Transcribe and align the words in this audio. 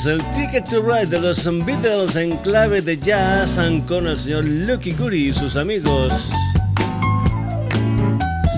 es 0.00 0.06
el 0.06 0.22
Ticket 0.30 0.66
to 0.66 0.80
Ride 0.80 1.06
de 1.06 1.20
los 1.20 1.44
Beatles 1.66 2.16
en 2.16 2.36
clave 2.38 2.80
de 2.80 2.98
jazz 2.98 3.58
con 3.86 4.06
el 4.06 4.16
señor 4.16 4.44
Lucky 4.44 4.92
Guri 4.92 5.28
y 5.28 5.32
sus 5.34 5.56
amigos. 5.56 6.32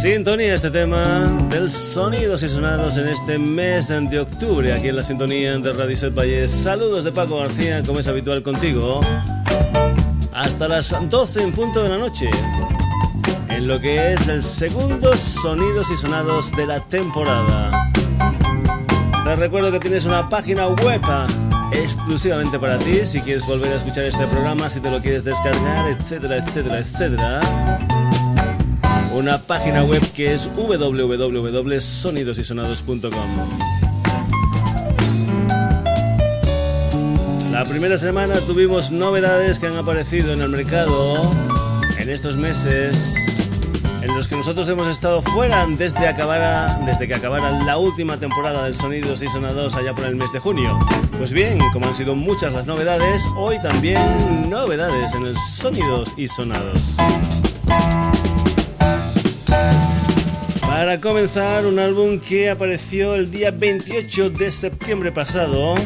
Sintonía 0.02 0.54
este 0.54 0.70
tema 0.70 1.26
del 1.50 1.70
sonidos 1.72 2.44
y 2.44 2.48
sonados 2.48 2.96
en 2.96 3.08
este 3.08 3.38
mes 3.38 3.88
de 3.88 4.20
octubre 4.20 4.72
aquí 4.72 4.88
en 4.88 4.96
la 4.96 5.02
sintonía 5.02 5.58
de 5.58 5.72
Radio 5.72 5.96
Set 5.96 6.14
Valle. 6.14 6.46
Saludos 6.48 7.02
de 7.02 7.10
Paco 7.10 7.38
García, 7.38 7.82
como 7.82 7.98
es 7.98 8.06
habitual 8.06 8.42
contigo. 8.42 9.00
Hasta 10.32 10.68
las 10.68 10.94
12 11.08 11.42
en 11.42 11.52
punto 11.52 11.82
de 11.82 11.88
la 11.88 11.98
noche. 11.98 12.30
En 13.48 13.66
lo 13.66 13.80
que 13.80 14.12
es 14.12 14.28
el 14.28 14.44
segundo 14.44 15.16
sonidos 15.16 15.90
y 15.90 15.96
sonados 15.96 16.52
de 16.52 16.66
la 16.66 16.80
temporada. 16.80 17.81
Te 19.24 19.36
recuerdo 19.36 19.70
que 19.70 19.78
tienes 19.78 20.04
una 20.04 20.28
página 20.28 20.66
web 20.66 21.00
exclusivamente 21.72 22.58
para 22.58 22.76
ti 22.78 23.06
si 23.06 23.20
quieres 23.20 23.46
volver 23.46 23.72
a 23.72 23.76
escuchar 23.76 24.02
este 24.04 24.26
programa, 24.26 24.68
si 24.68 24.80
te 24.80 24.90
lo 24.90 25.00
quieres 25.00 25.22
descargar, 25.22 25.88
etcétera, 25.88 26.38
etcétera, 26.38 26.80
etcétera. 26.80 27.40
Una 29.14 29.38
página 29.38 29.84
web 29.84 30.02
que 30.12 30.34
es 30.34 30.50
www.sonidosysonados.com. 30.56 33.12
La 37.52 37.64
primera 37.64 37.96
semana 37.98 38.40
tuvimos 38.40 38.90
novedades 38.90 39.60
que 39.60 39.68
han 39.68 39.76
aparecido 39.76 40.32
en 40.32 40.40
el 40.40 40.48
mercado 40.48 41.30
en 41.96 42.10
estos 42.10 42.36
meses 42.36 43.31
en 44.02 44.14
los 44.14 44.26
que 44.28 44.36
nosotros 44.36 44.68
hemos 44.68 44.88
estado 44.88 45.22
fuera 45.22 45.66
desde, 45.66 46.00
que 46.00 47.14
acabara 47.14 47.50
la 47.64 47.78
última 47.78 48.16
temporada 48.16 48.64
del 48.64 48.74
Sonidos 48.74 49.22
y 49.22 49.28
Sonados 49.28 49.76
allá 49.76 49.94
por 49.94 50.04
el 50.04 50.16
mes 50.16 50.32
de 50.32 50.40
junio. 50.40 50.78
Pues 51.18 51.32
bien, 51.32 51.58
como 51.72 51.86
han 51.86 51.94
sido 51.94 52.14
muchas 52.14 52.52
las 52.52 52.66
novedades, 52.66 53.22
hoy 53.36 53.60
también 53.60 54.50
novedades 54.50 55.14
en 55.14 55.26
el 55.26 55.38
Sonidos 55.38 56.14
y 56.16 56.26
Sonados. 56.26 56.96
Para 60.60 61.00
comenzar, 61.00 61.64
un 61.64 61.78
álbum 61.78 62.18
que 62.18 62.50
apareció 62.50 63.14
el 63.14 63.30
día 63.30 63.52
28 63.52 64.30
de 64.30 64.50
septiembre 64.50 65.12
pasado 65.12 65.76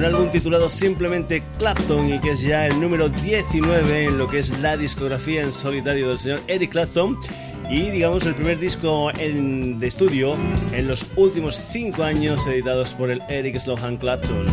un 0.00 0.06
álbum 0.06 0.30
titulado 0.30 0.70
simplemente 0.70 1.42
Clapton 1.58 2.14
y 2.14 2.20
que 2.20 2.30
es 2.30 2.40
ya 2.40 2.66
el 2.66 2.80
número 2.80 3.10
19 3.10 4.04
en 4.06 4.16
lo 4.16 4.28
que 4.28 4.38
es 4.38 4.58
la 4.60 4.78
discografía 4.78 5.42
en 5.42 5.52
solitario 5.52 6.08
del 6.08 6.18
señor 6.18 6.40
Eric 6.46 6.70
Clapton 6.70 7.18
y 7.68 7.90
digamos 7.90 8.24
el 8.24 8.34
primer 8.34 8.58
disco 8.58 9.12
de 9.12 9.86
estudio 9.86 10.38
en 10.72 10.88
los 10.88 11.04
últimos 11.16 11.54
5 11.56 12.02
años 12.02 12.46
editados 12.46 12.94
por 12.94 13.10
el 13.10 13.20
Eric 13.28 13.58
Slohan 13.58 13.98
Clapton. 13.98 14.46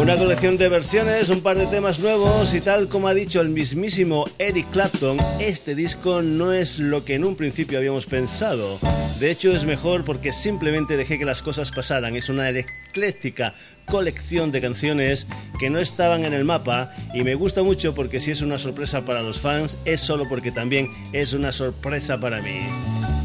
Una 0.00 0.16
colección 0.16 0.56
de 0.56 0.70
versiones, 0.70 1.28
un 1.28 1.42
par 1.42 1.58
de 1.58 1.66
temas 1.66 1.98
nuevos 1.98 2.54
y 2.54 2.62
tal 2.62 2.88
como 2.88 3.08
ha 3.08 3.12
dicho 3.14 3.42
el 3.42 3.50
mismísimo 3.50 4.24
Eric 4.38 4.70
Clapton, 4.70 5.18
este 5.40 5.74
disco 5.74 6.22
no 6.22 6.54
es 6.54 6.78
lo 6.78 7.04
que 7.04 7.16
en 7.16 7.24
un 7.24 7.36
principio 7.36 7.76
habíamos 7.76 8.06
pensado. 8.06 8.78
De 9.18 9.32
hecho 9.32 9.52
es 9.52 9.64
mejor 9.64 10.04
porque 10.04 10.30
simplemente 10.30 10.96
dejé 10.96 11.18
que 11.18 11.24
las 11.24 11.42
cosas 11.42 11.72
pasaran. 11.72 12.14
Es 12.14 12.28
una 12.28 12.50
ecléctica 12.50 13.52
colección 13.86 14.52
de 14.52 14.60
canciones 14.60 15.26
que 15.58 15.70
no 15.70 15.80
estaban 15.80 16.24
en 16.24 16.34
el 16.34 16.44
mapa 16.44 16.92
y 17.12 17.24
me 17.24 17.34
gusta 17.34 17.64
mucho 17.64 17.96
porque 17.96 18.20
si 18.20 18.30
es 18.30 18.42
una 18.42 18.58
sorpresa 18.58 19.04
para 19.04 19.22
los 19.22 19.40
fans 19.40 19.76
es 19.84 20.00
solo 20.00 20.28
porque 20.28 20.52
también 20.52 20.88
es 21.12 21.32
una 21.32 21.50
sorpresa 21.50 22.20
para 22.20 22.40
mí. 22.40 22.68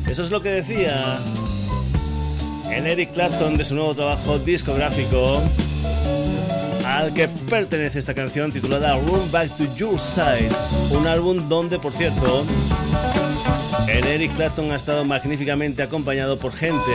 Eso 0.10 0.24
es 0.24 0.32
lo 0.32 0.42
que 0.42 0.50
decía 0.50 1.20
el 2.72 2.88
Eric 2.88 3.14
Clapton 3.14 3.56
de 3.56 3.64
su 3.64 3.76
nuevo 3.76 3.94
trabajo 3.94 4.40
discográfico 4.40 5.44
al 6.86 7.14
que 7.14 7.28
pertenece 7.28 8.00
esta 8.00 8.16
canción 8.16 8.52
titulada 8.52 8.96
Run 8.96 9.32
Back 9.32 9.56
to 9.58 9.76
Your 9.76 10.00
Side, 10.00 10.50
un 10.90 11.06
álbum 11.06 11.48
donde, 11.48 11.78
por 11.78 11.94
cierto, 11.94 12.46
el 13.88 14.06
Eric 14.08 14.36
Clapton 14.36 14.72
ha 14.72 14.76
estado 14.76 15.06
magníficamente 15.06 15.84
acompañado 15.84 16.38
por 16.38 16.54
gente 16.54 16.92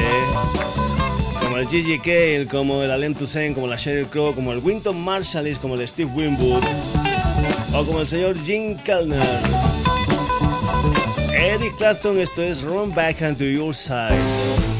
como 1.40 1.56
el 1.56 1.68
Gigi 1.68 1.98
Cale, 1.98 2.46
como 2.50 2.82
el 2.82 2.90
Alain 2.90 3.14
Toussaint, 3.14 3.54
como 3.54 3.66
la 3.66 3.76
Sheryl 3.76 4.06
Crow, 4.06 4.34
como 4.34 4.52
el 4.52 4.58
Winton 4.58 5.00
Marsalis, 5.00 5.58
como 5.58 5.74
el 5.74 5.86
Steve 5.88 6.10
Winwood 6.14 6.62
o 7.74 7.84
como 7.84 8.00
el 8.00 8.08
señor 8.08 8.38
Jim 8.38 8.76
Kellner. 8.78 9.22
Eric 11.32 11.76
Clapton, 11.76 12.18
esto 12.18 12.42
es 12.42 12.62
Run 12.62 12.94
Back 12.94 13.18
to 13.36 13.44
Your 13.44 13.74
Side. 13.74 14.77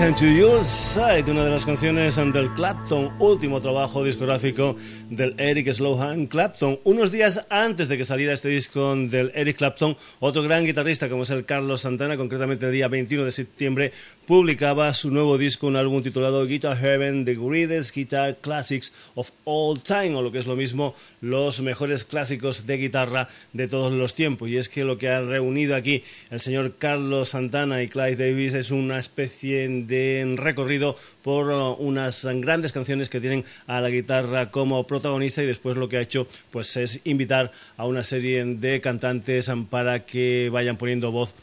Back 0.00 0.16
to 0.16 0.26
Your 0.26 0.64
Side, 0.90 1.30
una 1.30 1.44
de 1.44 1.50
las 1.50 1.64
canciones 1.64 2.16
del 2.16 2.52
Clapton, 2.54 3.12
último 3.20 3.60
trabajo 3.60 4.02
discográfico 4.02 4.74
del 5.08 5.36
Eric 5.38 5.72
Slohan 5.72 6.26
Clapton. 6.26 6.80
Unos 6.82 7.12
días 7.12 7.46
antes 7.48 7.86
de 7.86 7.96
que 7.96 8.04
saliera 8.04 8.32
este 8.32 8.48
disco 8.48 8.96
del 8.96 9.30
Eric 9.36 9.58
Clapton, 9.58 9.96
otro 10.18 10.42
gran 10.42 10.64
guitarrista 10.64 11.08
como 11.08 11.22
es 11.22 11.30
el 11.30 11.44
Carlos 11.44 11.82
Santana, 11.82 12.16
concretamente 12.16 12.66
el 12.66 12.72
día 12.72 12.88
21 12.88 13.24
de 13.24 13.30
septiembre, 13.30 13.92
publicaba 14.26 14.92
su 14.92 15.12
nuevo 15.12 15.38
disco, 15.38 15.68
un 15.68 15.76
álbum 15.76 16.02
titulado 16.02 16.44
Guitar 16.44 16.76
Heaven, 16.76 17.24
The 17.24 17.36
Greatest 17.36 17.94
Guitar 17.94 18.38
Classics 18.40 18.92
of 19.14 19.30
All 19.44 19.80
Time, 19.80 20.16
o 20.16 20.22
lo 20.22 20.32
que 20.32 20.40
es 20.40 20.48
lo 20.48 20.56
mismo, 20.56 20.94
los 21.20 21.60
mejores 21.60 22.04
clásicos 22.04 22.66
de 22.66 22.78
guitarra 22.78 23.28
de 23.52 23.68
todos 23.68 23.92
los 23.92 24.14
tiempos. 24.14 24.48
Y 24.48 24.56
es 24.56 24.68
que 24.68 24.82
lo 24.82 24.98
que 24.98 25.08
ha 25.08 25.20
reunido 25.20 25.76
aquí 25.76 26.02
el 26.30 26.40
señor 26.40 26.74
Carlos 26.78 27.28
Santana 27.28 27.80
y 27.80 27.88
Clyde 27.88 28.16
Davis 28.16 28.54
es 28.54 28.72
una 28.72 28.98
especie 28.98 29.68
de 29.68 30.34
recorrido 30.36 30.79
por 31.22 31.50
uh, 31.50 31.72
unas 31.74 32.24
grandes 32.24 32.72
canciones 32.72 33.08
que 33.08 33.20
tienen 33.20 33.44
a 33.66 33.80
la 33.80 33.90
guitarra 33.90 34.50
como 34.50 34.86
protagonista 34.86 35.42
y 35.42 35.46
después 35.46 35.76
lo 35.76 35.88
que 35.88 35.98
ha 35.98 36.00
hecho 36.00 36.26
pues 36.50 36.76
es 36.76 37.00
invitar 37.04 37.50
a 37.76 37.86
una 37.86 38.02
serie 38.02 38.44
de 38.44 38.80
cantantes 38.80 39.50
para 39.68 40.04
que 40.04 40.48
vayan 40.52 40.76
poniendo 40.76 41.12
voz 41.12 41.34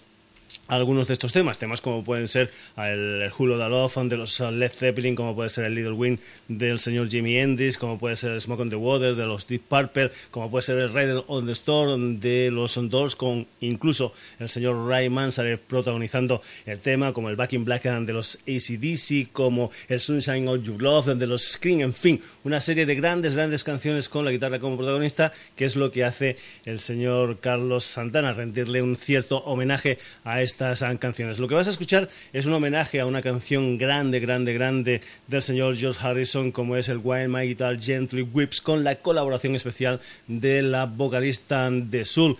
algunos 0.67 1.07
de 1.07 1.13
estos 1.13 1.33
temas, 1.33 1.59
temas 1.59 1.81
como 1.81 2.03
pueden 2.03 2.27
ser 2.27 2.51
el, 2.77 3.21
el 3.21 3.31
Hulo 3.37 3.57
de 3.57 4.17
los 4.17 4.39
Led 4.39 4.71
Zeppelin, 4.71 5.15
como 5.15 5.35
puede 5.35 5.49
ser 5.49 5.65
el 5.65 5.75
Little 5.75 5.93
Wind 5.93 6.19
del 6.47 6.79
señor 6.79 7.09
Jimmy 7.09 7.37
Hendrix, 7.37 7.77
como 7.77 7.97
puede 7.97 8.15
ser 8.15 8.31
el 8.31 8.41
Smoke 8.41 8.61
on 8.61 8.69
the 8.69 8.75
Water 8.75 9.15
de 9.15 9.25
los 9.25 9.47
Deep 9.47 9.63
Purple, 9.67 10.11
como 10.31 10.49
puede 10.49 10.63
ser 10.63 10.77
el 10.77 10.93
Rider 10.93 11.23
on 11.27 11.45
the 11.45 11.51
Storm 11.53 12.19
de 12.19 12.49
los 12.51 12.77
Doors, 12.89 13.15
con 13.15 13.47
incluso 13.61 14.11
el 14.39 14.49
señor 14.49 14.87
Ray 14.87 15.09
Manzarek 15.09 15.61
protagonizando 15.61 16.41
el 16.65 16.79
tema, 16.79 17.13
como 17.13 17.29
el 17.29 17.35
Back 17.35 17.53
in 17.53 17.65
Black 17.65 17.83
de 17.83 18.13
los 18.13 18.39
ACDC, 18.47 19.31
como 19.31 19.71
el 19.87 20.01
Sunshine 20.01 20.47
of 20.47 20.63
Your 20.63 20.81
Love 20.81 21.15
de 21.15 21.27
los 21.27 21.43
Scream, 21.43 21.81
en 21.81 21.93
fin, 21.93 22.21
una 22.43 22.59
serie 22.59 22.85
de 22.85 22.95
grandes, 22.95 23.35
grandes 23.35 23.63
canciones 23.63 24.09
con 24.09 24.25
la 24.25 24.31
guitarra 24.31 24.59
como 24.59 24.77
protagonista, 24.77 25.31
que 25.55 25.65
es 25.65 25.75
lo 25.75 25.91
que 25.91 26.03
hace 26.03 26.37
el 26.65 26.79
señor 26.79 27.39
Carlos 27.39 27.83
Santana, 27.83 28.33
rendirle 28.33 28.81
un 28.81 28.95
cierto 28.95 29.37
homenaje 29.37 29.97
a 30.23 30.36
estas 30.41 30.83
canciones. 30.99 31.39
Lo 31.39 31.47
que 31.47 31.55
vas 31.55 31.67
a 31.67 31.71
escuchar 31.71 32.09
es 32.33 32.45
un 32.45 32.53
homenaje 32.53 32.99
a 32.99 33.05
una 33.05 33.21
canción 33.21 33.77
grande, 33.77 34.19
grande, 34.19 34.53
grande 34.53 35.01
del 35.27 35.41
señor 35.41 35.75
George 35.75 35.99
Harrison, 36.01 36.51
como 36.51 36.75
es 36.75 36.89
el 36.89 36.99
Wild 37.03 37.29
My 37.29 37.47
Guitar 37.47 37.79
Gently 37.79 38.21
Whips, 38.21 38.61
con 38.61 38.83
la 38.83 38.95
colaboración 38.95 39.55
especial 39.55 39.99
de 40.27 40.61
la 40.61 40.85
vocalista 40.85 41.69
de 41.71 42.05
Soul. 42.05 42.37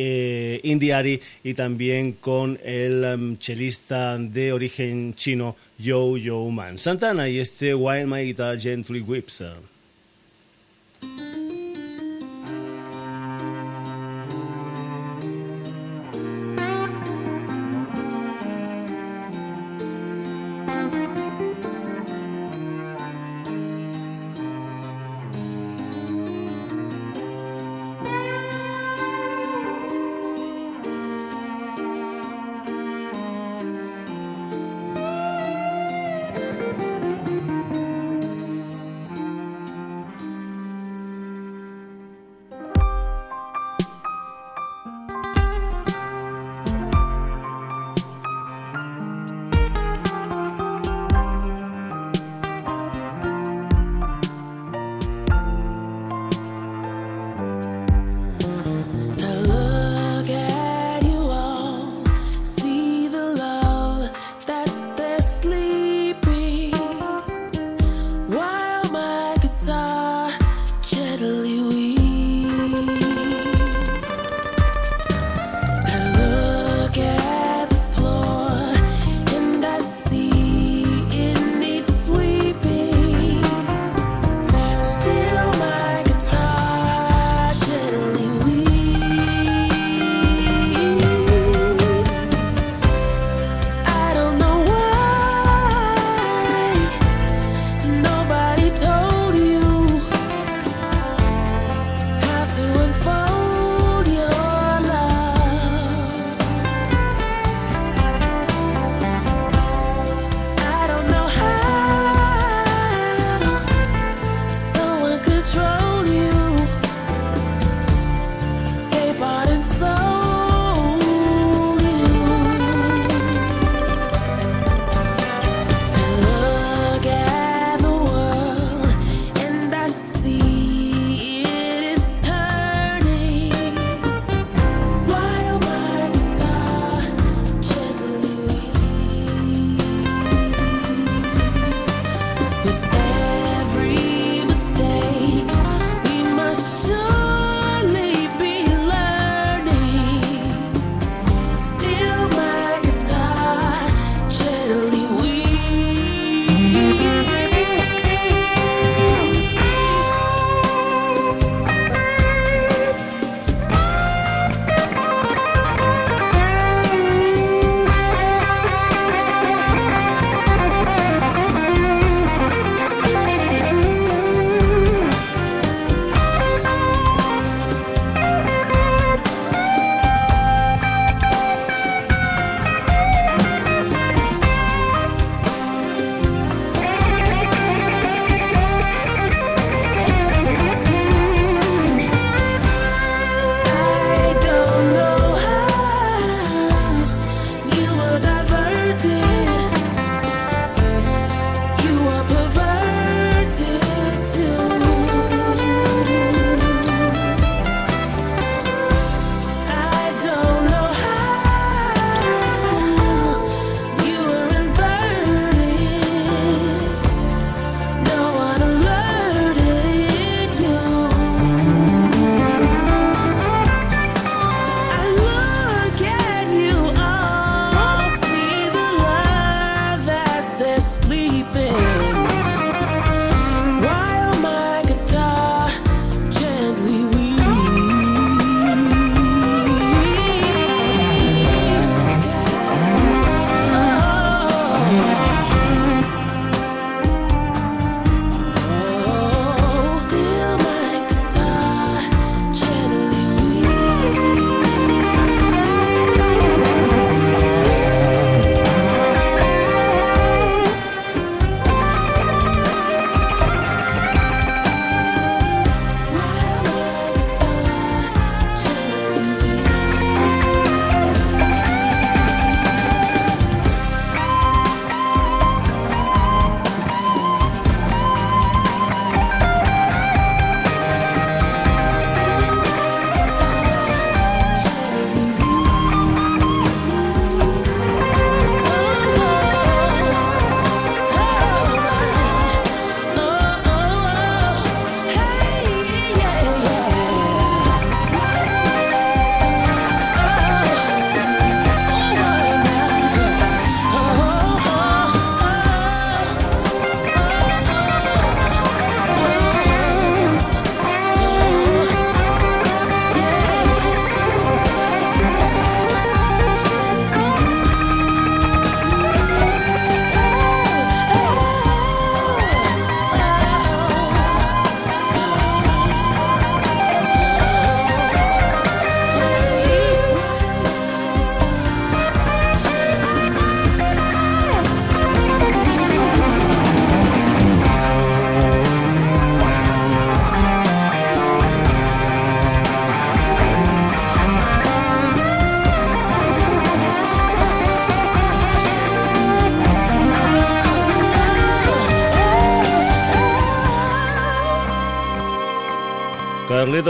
Eh, 0.00 0.60
Indiari 0.62 1.20
y 1.42 1.54
también 1.54 2.12
con 2.12 2.56
el 2.62 3.02
um, 3.02 3.36
chelista 3.36 4.16
de 4.16 4.52
origen 4.52 5.14
chino 5.16 5.56
Yo 5.76 6.16
Yo 6.16 6.48
Man. 6.50 6.78
Santana 6.78 7.28
y 7.28 7.40
este 7.40 7.74
Wild 7.74 8.06
My 8.06 8.22
Guitar 8.22 8.60
Gently 8.60 9.00
Whips. 9.00 9.42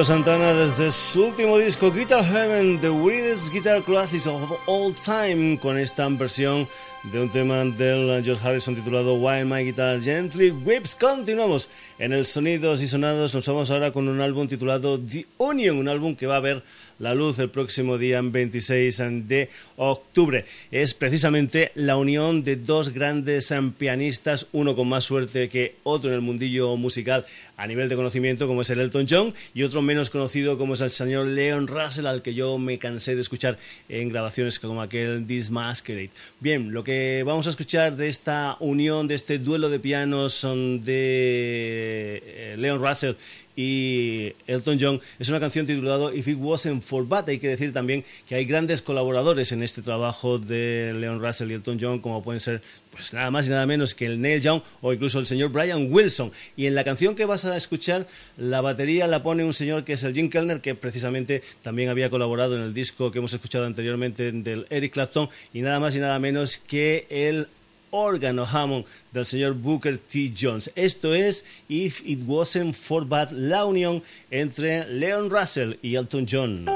Santana 0.05 0.55
desde 0.55 0.91
su 0.91 1.25
último 1.25 1.59
disco 1.59 1.91
Guitar 1.91 2.25
Heaven, 2.25 2.79
The 2.81 2.89
Weirdest 2.89 3.53
Guitar 3.53 3.83
Classics 3.83 4.27
of 4.27 4.53
All 4.67 4.95
Time, 4.95 5.59
con 5.59 5.77
esta 5.79 6.09
versión 6.09 6.69
de 7.05 7.21
un 7.21 7.31
tema 7.31 7.65
del 7.65 8.23
George 8.25 8.47
Harrison 8.47 8.75
titulado 8.75 9.15
Why 9.15 9.45
My 9.45 9.63
Guitar 9.63 10.03
Gently 10.03 10.51
Whips. 10.51 10.97
Continuamos 10.97 11.71
en 11.99 12.13
el 12.13 12.25
Sonidos 12.25 12.83
y 12.83 12.89
Sonados, 12.89 13.35
nos 13.35 13.47
vamos 13.47 13.71
ahora 13.71 13.93
con 13.93 14.09
un 14.09 14.21
álbum 14.21 14.49
titulado 14.49 14.99
The 14.99 15.25
Union, 15.39 15.79
un 15.79 15.89
álbum 15.89 16.17
que 16.17 16.27
va 16.27 16.37
a 16.37 16.41
ver 16.41 16.63
la 16.99 17.15
luz 17.15 17.39
el 17.39 17.51
próximo 17.51 17.99
día 17.99 18.21
26 18.21 18.99
de 19.29 19.49
octubre. 19.77 20.45
Es 20.73 20.95
precisamente 20.95 21.71
la 21.77 21.97
unión 21.97 22.43
de 22.43 22.57
dos 22.57 22.93
grandes 22.93 23.55
pianistas, 23.79 24.49
uno 24.53 24.75
con 24.75 24.89
más 24.89 25.05
suerte 25.05 25.49
que 25.49 25.77
otro 25.85 26.11
en 26.11 26.17
el 26.17 26.21
mundillo 26.21 26.77
musical 26.77 27.25
a 27.57 27.67
nivel 27.67 27.89
de 27.89 27.97
conocimiento, 27.97 28.47
como 28.47 28.63
es 28.63 28.71
el 28.71 28.81
Elton 28.81 29.07
John, 29.09 29.35
y 29.53 29.65
otro 29.65 29.83
menos 29.83 30.11
conocido, 30.11 30.59
como 30.59 30.75
es 30.75 30.81
el 30.81 30.91
señor 30.91 31.27
Leon 31.27 31.67
Russell, 31.67 32.07
al 32.07 32.23
que 32.23 32.35
yo 32.35 32.57
me 32.57 32.79
cansé 32.79 33.15
de 33.15 33.21
escuchar 33.21 33.59
en 33.89 34.09
grabaciones 34.11 34.59
como 34.59 34.81
aquel 34.81 35.27
This 35.27 35.51
Masquerade. 35.51 36.11
Bien, 36.39 36.73
lo 36.73 36.85
que 36.85 36.88
vamos 37.25 37.47
a 37.47 37.51
escuchar 37.51 37.97
de 37.97 38.09
esta 38.09 38.57
unión, 38.61 39.09
de 39.09 39.15
este 39.15 39.39
duelo 39.39 39.69
de 39.69 39.79
pianos 39.79 40.33
son 40.33 40.81
de 40.81 42.23
eh, 42.25 42.55
Leon 42.57 42.81
Russell 42.81 43.15
y 43.59 44.35
Elton 44.47 44.79
John 44.81 45.01
es 45.19 45.29
una 45.29 45.41
canción 45.41 45.67
titulada 45.67 46.15
If 46.15 46.29
It 46.29 46.39
Wasn't 46.39 46.81
For 46.81 47.09
Bad. 47.09 47.29
Hay 47.29 47.41
que 47.41 47.49
decir 47.49 47.73
también 47.73 48.05
que 48.29 48.37
hay 48.37 48.45
grandes 48.45 48.83
colaboradores 48.83 49.51
en 49.51 49.65
este 49.65 49.83
trabajo 49.83 50.39
de 50.39 50.95
Leon 50.97 51.21
Russell 51.21 51.51
y 51.51 51.55
Elton 51.55 51.77
John, 51.81 51.99
como 51.99 52.23
pueden 52.23 52.39
ser 52.39 52.63
pues 52.93 53.13
nada 53.13 53.33
más 53.33 53.49
y 53.49 53.51
nada 53.51 53.67
menos 53.67 53.95
que 53.95 54.07
el 54.07 54.21
Neil 54.21 54.41
Young 54.41 54.63
o 54.81 54.93
incluso 54.93 55.19
el 55.19 55.27
señor 55.27 55.51
Brian 55.51 55.93
Wilson. 55.93 56.31
Y 56.57 56.67
en 56.67 56.77
la 56.77 56.85
canción 56.85 57.17
que 57.17 57.25
vas 57.25 57.45
a 57.45 57.57
escuchar, 57.57 58.07
la 58.37 58.61
batería 58.61 59.09
la 59.09 59.25
pone 59.25 59.45
un 59.45 59.53
señor 59.53 59.85
que 59.85 59.95
es 59.95 60.05
el 60.05 60.15
Jim 60.15 60.31
Kellner, 60.31 60.61
que 60.61 60.77
precisamente 60.77 61.43
también 61.63 61.89
había 61.89 62.11
colaborado 62.11 62.55
en 62.55 62.63
el 62.63 62.73
disco 62.73 63.11
que 63.11 63.19
hemos 63.19 63.33
escuchado 63.35 63.67
anteriormente 63.67 64.31
del 64.31 64.67
Eric 64.71 64.93
Clapton, 64.93 65.29
y 65.53 65.63
nada 65.63 65.81
más 65.81 65.97
y 65.97 65.99
nada 65.99 66.19
menos 66.21 66.59
que 66.59 66.78
el 66.81 67.49
órgano 67.91 68.45
Hammond 68.45 68.85
del 69.13 69.27
señor 69.27 69.55
Booker 69.55 69.99
T. 69.99 70.33
Jones. 70.39 70.71
Esto 70.75 71.15
es 71.15 71.45
If 71.69 72.03
It 72.05 72.21
Wasn't 72.27 72.75
For 72.75 73.07
Bad, 73.07 73.33
la 73.33 73.65
unión 73.65 74.03
entre 74.31 74.87
Leon 74.87 75.31
Russell 75.31 75.75
y 75.83 75.97
Elton 75.97 76.27
John. 76.31 76.67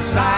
outside. 0.00 0.29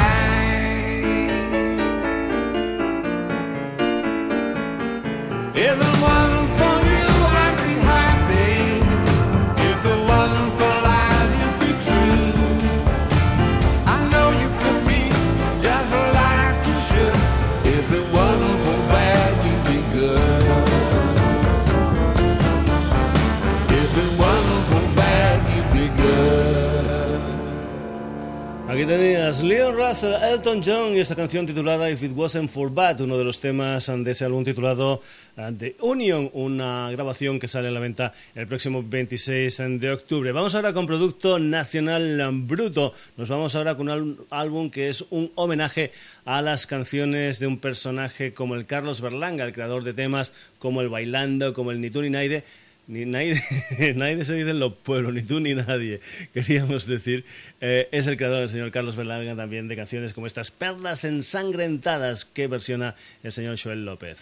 Elton 30.43 30.61
John 30.61 30.97
y 30.97 30.99
esta 30.99 31.15
canción 31.15 31.47
titulada 31.47 31.89
If 31.89 32.03
It 32.03 32.11
Wasn't 32.17 32.51
For 32.51 32.69
Bad, 32.75 33.03
uno 33.03 33.17
de 33.17 33.23
los 33.23 33.39
temas 33.39 33.87
de 33.87 34.11
ese 34.11 34.25
álbum 34.25 34.43
titulado 34.43 35.01
uh, 35.37 35.53
The 35.57 35.77
Union, 35.79 36.31
una 36.33 36.91
grabación 36.91 37.39
que 37.39 37.47
sale 37.47 37.69
a 37.69 37.71
la 37.71 37.79
venta 37.79 38.13
el 38.35 38.49
próximo 38.49 38.83
26 38.85 39.63
de 39.79 39.93
octubre. 39.93 40.33
Vamos 40.33 40.57
ahora 40.57 40.73
con 40.73 40.85
Producto 40.85 41.39
Nacional 41.39 42.29
Bruto. 42.33 42.93
Nos 43.17 43.29
vamos 43.29 43.55
ahora 43.55 43.77
con 43.77 43.89
un 43.89 44.27
álbum 44.31 44.69
que 44.69 44.89
es 44.89 45.05
un 45.11 45.31
homenaje 45.37 45.93
a 46.25 46.43
las 46.43 46.67
canciones 46.67 47.39
de 47.39 47.47
un 47.47 47.59
personaje 47.59 48.35
como 48.35 48.57
el 48.57 48.67
Carlos 48.67 49.01
Berlanga, 49.01 49.45
el 49.45 49.53
creador 49.53 49.85
de 49.85 49.95
temas 49.95 50.33
como 50.59 50.81
el 50.81 50.89
Bailando, 50.89 51.53
como 51.53 51.71
el 51.71 51.81
Ni 51.81 51.91
Tú 51.91 52.03
Naide 52.03 52.43
ni 52.87 53.05
nadie, 53.07 53.41
nadie 53.97 54.25
se 54.25 54.35
dice 54.35 54.51
en 54.51 54.59
los 54.61 54.75
pueblos, 54.75 55.15
ni 55.15 55.23
tú 55.23 55.41
ni 55.41 55.55
nadie, 55.55 56.01
queríamos 56.35 56.87
decir, 56.87 57.25
eh, 57.61 57.89
es 57.93 58.07
el 58.07 58.17
creador, 58.17 58.43
el 58.43 58.49
señor 58.49 58.71
Carlos 58.71 58.97
Berlanga, 58.97 59.37
también 59.37 59.69
de 59.69 59.77
canciones 59.77 60.13
como 60.13 60.27
estas 60.27 60.51
Perlas 60.51 61.05
ensangrentadas 61.05 62.25
que 62.25 62.47
versiona 62.47 62.95
el 63.23 63.33
señor 63.33 63.57
Joel 63.61 63.85
López. 63.85 64.19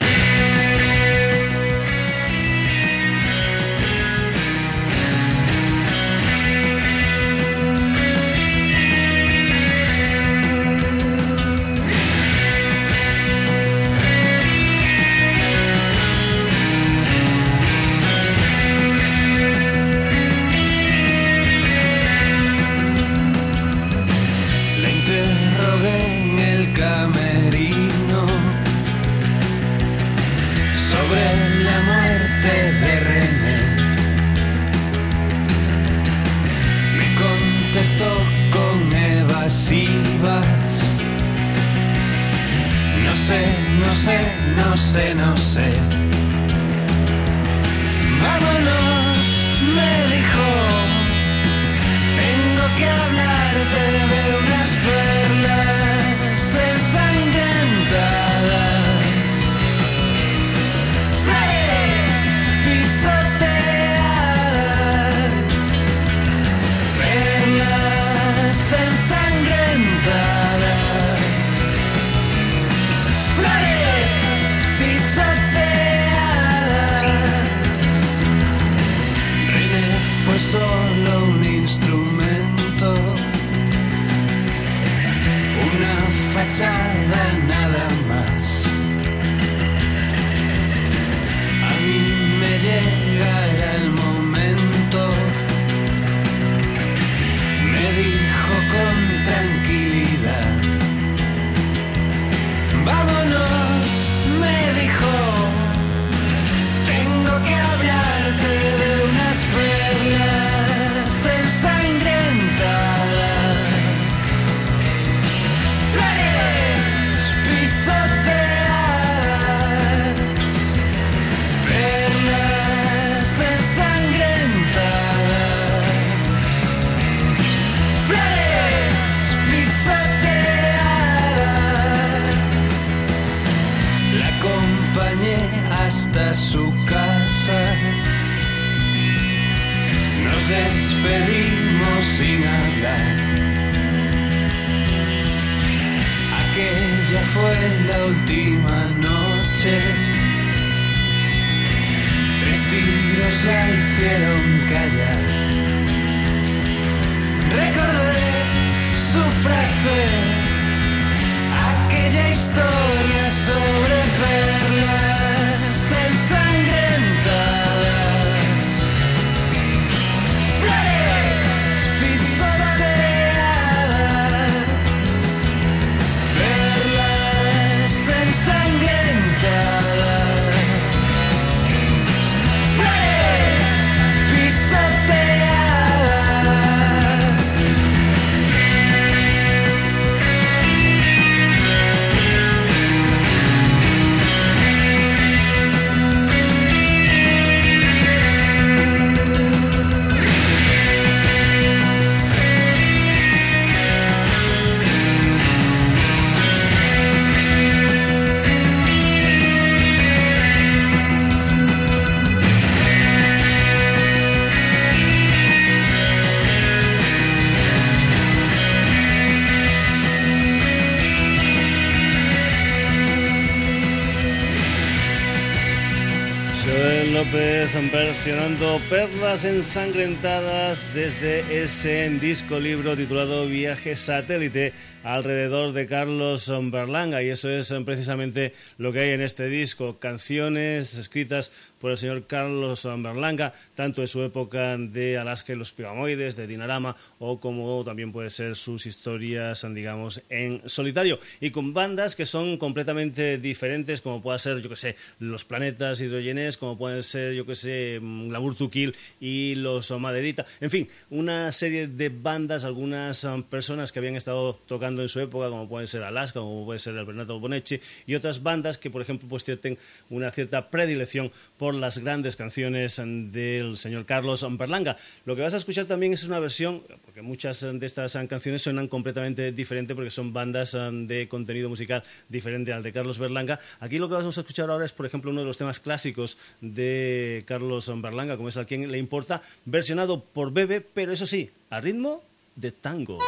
will 228.70 228.79
Perlas 228.90 229.44
ensangrentadas 229.44 230.92
desde 230.92 231.62
ese 231.62 232.10
disco 232.18 232.58
libro 232.58 232.96
titulado 232.96 233.46
Viaje 233.46 233.94
Satélite 233.94 234.72
alrededor 235.04 235.72
de 235.72 235.86
Carlos 235.86 236.52
Berlanga. 236.72 237.22
Y 237.22 237.28
eso 237.28 237.48
es 237.48 237.72
precisamente 237.84 238.52
lo 238.78 238.92
que 238.92 238.98
hay 238.98 239.10
en 239.10 239.20
este 239.20 239.46
disco, 239.46 240.00
canciones 240.00 240.94
escritas 240.94 241.70
por 241.80 241.92
el 241.92 241.98
señor 241.98 242.26
Carlos 242.26 242.84
Berlanga, 242.84 243.52
tanto 243.76 244.02
en 244.02 244.08
su 244.08 244.22
época 244.22 244.76
de 244.76 245.16
Alaska 245.18 245.52
y 245.52 245.56
los 245.56 245.72
Pibamoides, 245.72 246.36
de 246.36 246.46
Dinarama, 246.46 246.94
o 247.18 247.40
como 247.40 247.82
también 247.84 248.12
puede 248.12 248.28
ser 248.28 248.54
sus 248.56 248.86
historias, 248.86 249.66
digamos, 249.72 250.22
en 250.28 250.62
solitario, 250.66 251.18
y 251.40 251.50
con 251.50 251.72
bandas 251.72 252.16
que 252.16 252.26
son 252.26 252.58
completamente 252.58 253.38
diferentes, 253.38 254.00
como 254.02 254.20
pueda 254.20 254.38
ser, 254.38 254.60
yo 254.60 254.68
que 254.68 254.76
sé, 254.76 254.96
Los 255.20 255.44
Planetas 255.44 256.00
Hidrogenes, 256.00 256.58
como 256.58 256.76
pueden 256.76 257.02
ser, 257.02 257.32
yo 257.32 257.46
que 257.46 257.54
sé, 257.54 257.98
mm, 258.00 258.30
La 258.30 258.38
Burtukil 258.86 258.96
y 259.20 259.54
los 259.56 259.90
Maderita. 259.90 260.46
En 260.60 260.70
fin, 260.70 260.88
una 261.10 261.52
serie 261.52 261.88
de 261.88 262.08
bandas, 262.08 262.64
algunas 262.64 263.24
um, 263.24 263.42
personas 263.42 263.92
que 263.92 263.98
habían 263.98 264.16
estado 264.16 264.58
tocando 264.66 265.02
en 265.02 265.08
su 265.08 265.20
época, 265.20 265.48
como 265.48 265.68
pueden 265.68 265.86
ser 265.86 266.02
Alaska, 266.02 266.40
como 266.40 266.64
puede 266.64 266.78
ser 266.78 266.96
el 266.96 267.04
Bernardo 267.04 267.38
Bonetti, 267.38 267.80
y 268.06 268.14
otras 268.14 268.42
bandas 268.42 268.78
que, 268.78 268.90
por 268.90 269.02
ejemplo, 269.02 269.28
pues 269.28 269.44
tienen 269.44 269.78
una 270.08 270.30
cierta 270.30 270.70
predilección 270.70 271.30
por 271.58 271.74
las 271.74 271.98
grandes 271.98 272.36
canciones 272.36 273.00
del 273.04 273.76
señor 273.76 274.06
Carlos 274.06 274.46
Berlanga. 274.56 274.96
Lo 275.24 275.36
que 275.36 275.42
vas 275.42 275.54
a 275.54 275.58
escuchar 275.58 275.86
también 275.86 276.12
es 276.12 276.24
una 276.24 276.38
versión, 276.40 276.82
porque 277.04 277.22
muchas 277.22 277.60
de 277.60 277.86
estas 277.86 278.12
canciones 278.28 278.62
suenan 278.62 278.88
completamente 278.88 279.52
diferentes 279.52 279.94
porque 279.94 280.10
son 280.10 280.32
bandas 280.32 280.74
um, 280.74 281.06
de 281.06 281.28
contenido 281.28 281.68
musical 281.68 282.02
diferente 282.28 282.72
al 282.72 282.82
de 282.82 282.92
Carlos 282.92 283.18
Berlanga. 283.18 283.58
Aquí 283.80 283.98
lo 283.98 284.08
que 284.08 284.14
vamos 284.14 284.36
a 284.36 284.40
escuchar 284.40 284.70
ahora 284.70 284.84
es, 284.84 284.92
por 284.92 285.06
ejemplo, 285.06 285.30
uno 285.30 285.40
de 285.40 285.46
los 285.46 285.58
temas 285.58 285.80
clásicos 285.80 286.38
de 286.60 287.44
Carlos 287.46 287.90
Berlanga, 288.00 288.36
como 288.36 288.48
es 288.48 288.56
a 288.56 288.64
quien 288.70 288.88
le 288.92 288.98
importa, 288.98 289.42
versionado 289.64 290.22
por 290.22 290.52
Bebe, 290.52 290.80
pero 290.80 291.10
eso 291.10 291.26
sí, 291.26 291.50
a 291.70 291.80
ritmo 291.80 292.22
de 292.54 292.70
tango. 292.70 293.18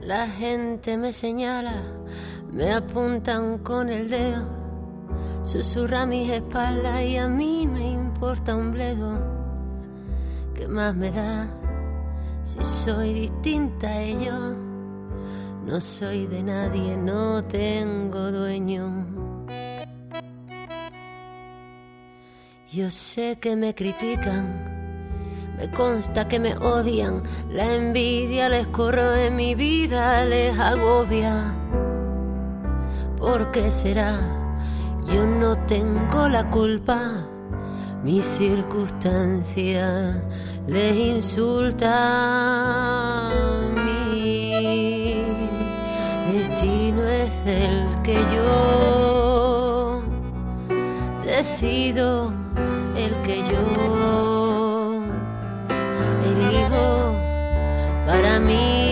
La 0.00 0.28
gente 0.28 0.96
me 0.96 1.12
señala, 1.12 1.82
me 2.52 2.72
apuntan 2.72 3.58
con 3.58 3.88
el 3.88 4.08
dedo, 4.08 4.61
susurra 5.44 6.06
mis 6.06 6.30
espaldas 6.30 7.02
y 7.02 7.16
a 7.16 7.28
mí 7.28 7.66
me 7.66 7.90
importa 7.90 8.54
un 8.54 8.72
bledo. 8.72 9.18
¿Qué 10.54 10.68
más 10.68 10.94
me 10.94 11.10
da 11.10 11.48
si 12.44 12.62
soy 12.62 13.14
distinta 13.14 13.88
a 13.88 14.02
ellos? 14.02 14.56
No 15.66 15.80
soy 15.80 16.26
de 16.26 16.42
nadie, 16.42 16.96
no 16.96 17.44
tengo 17.44 18.32
dueño. 18.32 19.06
Yo 22.72 22.90
sé 22.90 23.38
que 23.40 23.54
me 23.54 23.74
critican 23.74 24.72
me 25.62 25.70
consta 25.70 26.26
que 26.26 26.40
me 26.40 26.56
odian, 26.56 27.22
la 27.50 27.74
envidia 27.74 28.48
les 28.48 28.66
corre 28.66 29.26
en 29.26 29.36
mi 29.36 29.54
vida, 29.54 30.24
les 30.24 30.58
agobia. 30.58 31.54
¿Por 33.16 33.52
qué 33.52 33.70
será? 33.70 34.41
Yo 35.12 35.26
no 35.26 35.56
tengo 35.66 36.28
la 36.28 36.48
culpa. 36.50 37.26
Mi 38.02 38.22
circunstancia 38.22 40.22
les 40.66 40.96
insulta. 40.96 41.90
Mi 43.84 45.22
destino 46.32 47.02
es 47.06 47.30
el 47.46 47.86
que 48.02 48.14
yo 48.34 50.02
decido, 51.24 52.32
el 52.96 53.12
que 53.26 53.36
yo 53.38 53.82
para 58.06 58.40
mí. 58.40 58.91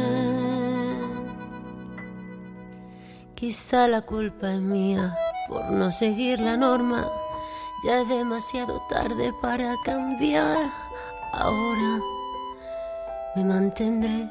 Quizá 3.41 3.87
la 3.87 4.01
culpa 4.03 4.53
es 4.53 4.61
mía 4.61 5.17
por 5.47 5.71
no 5.71 5.91
seguir 5.91 6.39
la 6.39 6.55
norma, 6.57 7.07
ya 7.83 8.01
es 8.01 8.07
demasiado 8.07 8.79
tarde 8.87 9.33
para 9.41 9.73
cambiar. 9.83 10.69
Ahora 11.33 11.99
me 13.35 13.43
mantendré 13.43 14.29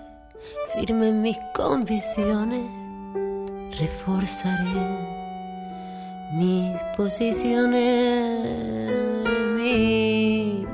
firme 0.73 1.09
en 1.09 1.23
mis 1.23 1.37
convicciones, 1.53 2.71
reforzaré 3.81 4.81
mis 6.35 6.71
posiciones, 6.97 7.67
mi 9.57 10.65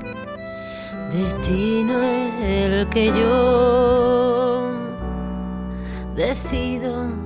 destino 1.11 2.03
es 2.03 2.42
el 2.42 2.87
que 2.90 3.07
yo 3.07 4.72
decido, 6.14 7.26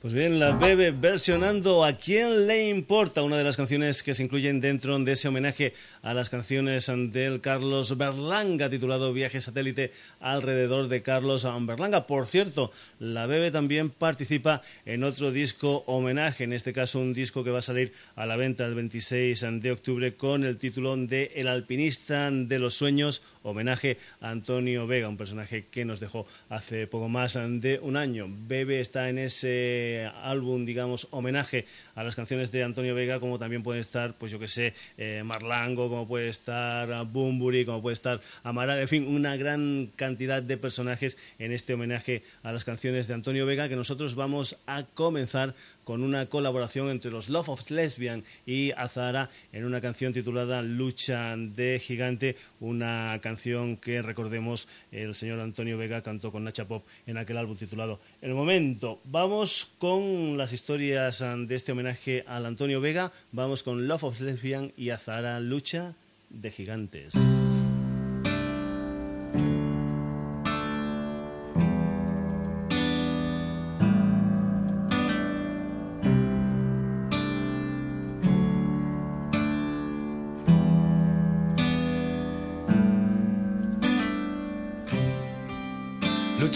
Pues 0.00 0.14
bien, 0.14 0.38
la 0.38 0.52
Bebe 0.52 0.92
versionando 0.92 1.84
A 1.84 1.94
quién 1.94 2.46
le 2.46 2.68
importa, 2.68 3.22
una 3.22 3.36
de 3.36 3.42
las 3.42 3.56
canciones 3.56 4.04
que 4.04 4.14
se 4.14 4.22
incluyen 4.22 4.60
dentro 4.60 4.96
de 4.96 5.10
ese 5.10 5.26
homenaje 5.26 5.72
a 6.02 6.14
las 6.14 6.30
canciones 6.30 6.86
del 6.86 7.40
Carlos 7.40 7.98
Berlanga, 7.98 8.70
titulado 8.70 9.12
Viaje 9.12 9.40
Satélite 9.40 9.90
alrededor 10.20 10.86
de 10.86 11.02
Carlos 11.02 11.44
Berlanga. 11.62 12.06
Por 12.06 12.28
cierto, 12.28 12.70
la 13.00 13.26
Bebe 13.26 13.50
también 13.50 13.90
participa 13.90 14.62
en 14.86 15.02
otro 15.02 15.32
disco 15.32 15.82
homenaje, 15.88 16.44
en 16.44 16.52
este 16.52 16.72
caso 16.72 17.00
un 17.00 17.12
disco 17.12 17.42
que 17.42 17.50
va 17.50 17.58
a 17.58 17.62
salir 17.62 17.92
a 18.14 18.24
la 18.24 18.36
venta 18.36 18.66
el 18.66 18.76
26 18.76 19.44
de 19.60 19.72
octubre 19.72 20.14
con 20.14 20.44
el 20.44 20.58
título 20.58 20.96
de 20.96 21.32
El 21.34 21.48
alpinista 21.48 22.30
de 22.30 22.58
los 22.60 22.74
sueños, 22.74 23.20
homenaje 23.50 23.98
a 24.20 24.30
Antonio 24.30 24.86
Vega, 24.86 25.08
un 25.08 25.16
personaje 25.16 25.66
que 25.70 25.84
nos 25.84 26.00
dejó 26.00 26.26
hace 26.48 26.86
poco 26.86 27.08
más 27.08 27.34
de 27.34 27.78
un 27.82 27.96
año. 27.96 28.26
Bebe 28.28 28.80
está 28.80 29.08
en 29.08 29.18
ese 29.18 30.10
álbum, 30.22 30.64
digamos, 30.64 31.08
homenaje 31.10 31.64
a 31.94 32.04
las 32.04 32.14
canciones 32.14 32.52
de 32.52 32.62
Antonio 32.62 32.94
Vega, 32.94 33.20
como 33.20 33.38
también 33.38 33.62
puede 33.62 33.80
estar, 33.80 34.14
pues 34.14 34.32
yo 34.32 34.38
que 34.38 34.48
sé, 34.48 34.74
eh, 34.96 35.22
Marlango, 35.24 35.88
como 35.88 36.06
puede 36.06 36.28
estar 36.28 37.04
Bumburi, 37.06 37.64
como 37.64 37.82
puede 37.82 37.94
estar 37.94 38.20
Amaral, 38.42 38.78
en 38.78 38.88
fin, 38.88 39.06
una 39.06 39.36
gran 39.36 39.90
cantidad 39.96 40.42
de 40.42 40.56
personajes 40.56 41.16
en 41.38 41.52
este 41.52 41.74
homenaje 41.74 42.22
a 42.42 42.52
las 42.52 42.64
canciones 42.64 43.08
de 43.08 43.14
Antonio 43.14 43.46
Vega 43.46 43.68
que 43.68 43.76
nosotros 43.76 44.14
vamos 44.14 44.58
a 44.66 44.84
comenzar 44.84 45.54
con 45.84 46.02
una 46.02 46.26
colaboración 46.26 46.90
entre 46.90 47.10
los 47.10 47.30
Love 47.30 47.48
of 47.48 47.70
Lesbian 47.70 48.22
y 48.44 48.72
Azara 48.72 49.30
en 49.52 49.64
una 49.64 49.80
canción 49.80 50.12
titulada 50.12 50.60
Lucha 50.60 51.34
de 51.36 51.80
Gigante, 51.82 52.36
una 52.60 53.18
canción 53.22 53.37
que 53.80 54.02
recordemos 54.02 54.68
el 54.90 55.14
señor 55.14 55.40
Antonio 55.40 55.78
Vega 55.78 56.02
cantó 56.02 56.32
con 56.32 56.44
Nacha 56.44 56.66
Pop 56.66 56.84
en 57.06 57.18
aquel 57.18 57.38
álbum 57.38 57.56
titulado 57.56 58.00
El 58.20 58.34
Momento. 58.34 59.00
Vamos 59.04 59.70
con 59.78 60.36
las 60.36 60.52
historias 60.52 61.20
de 61.20 61.54
este 61.54 61.72
homenaje 61.72 62.24
al 62.26 62.46
Antonio 62.46 62.80
Vega, 62.80 63.12
vamos 63.32 63.62
con 63.62 63.86
Love 63.86 64.04
of 64.04 64.20
Lesbian 64.20 64.72
y 64.76 64.90
Azara 64.90 65.38
Lucha 65.40 65.94
de 66.30 66.50
Gigantes. 66.50 67.14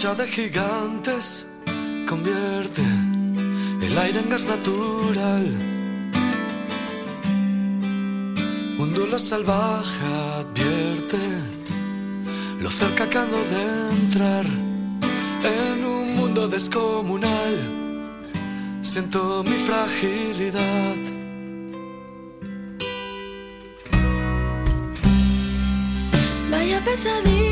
De 0.02 0.26
gigantes 0.26 1.46
convierte 2.08 2.82
el 3.80 3.96
aire 3.96 4.18
en 4.18 4.30
gas 4.30 4.48
natural. 4.48 5.46
Un 8.80 9.18
salvaje 9.20 10.04
advierte 10.40 11.18
lo 12.60 12.68
cerca 12.68 13.08
que 13.08 13.16
ando 13.16 13.38
de 13.44 13.62
entrar 14.02 14.44
en 15.44 15.84
un 15.84 16.16
mundo 16.16 16.48
descomunal. 16.48 17.56
Siento 18.82 19.44
mi 19.44 19.56
fragilidad. 19.68 20.96
Vaya 26.50 26.84
pesadilla 26.84 27.51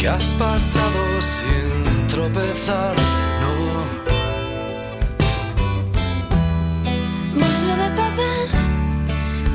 que 0.00 0.08
has 0.08 0.32
pasado 0.34 1.20
sin 1.20 2.06
tropezar. 2.06 2.96
No, 3.42 3.52
Monstruo 7.38 7.76
de 7.82 7.90
papel, 8.02 8.48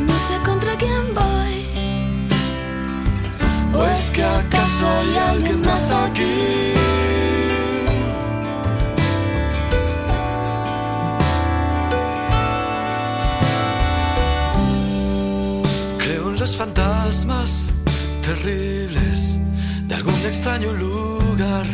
no 0.07 0.15
sé 0.27 0.35
contra 0.45 0.75
quién 0.77 1.03
voy. 1.15 1.55
¿o 3.73 3.85
es 3.87 4.11
que 4.11 4.23
acaso 4.23 4.87
hay 4.87 5.17
alguien 5.17 5.61
más 5.61 5.89
aquí? 5.89 6.73
Creo 15.97 16.29
en 16.29 16.39
los 16.39 16.55
fantasmas 16.55 17.71
terribles 18.21 19.04
algún 19.95 20.21
extraño 20.25 20.73
lugar. 20.73 21.65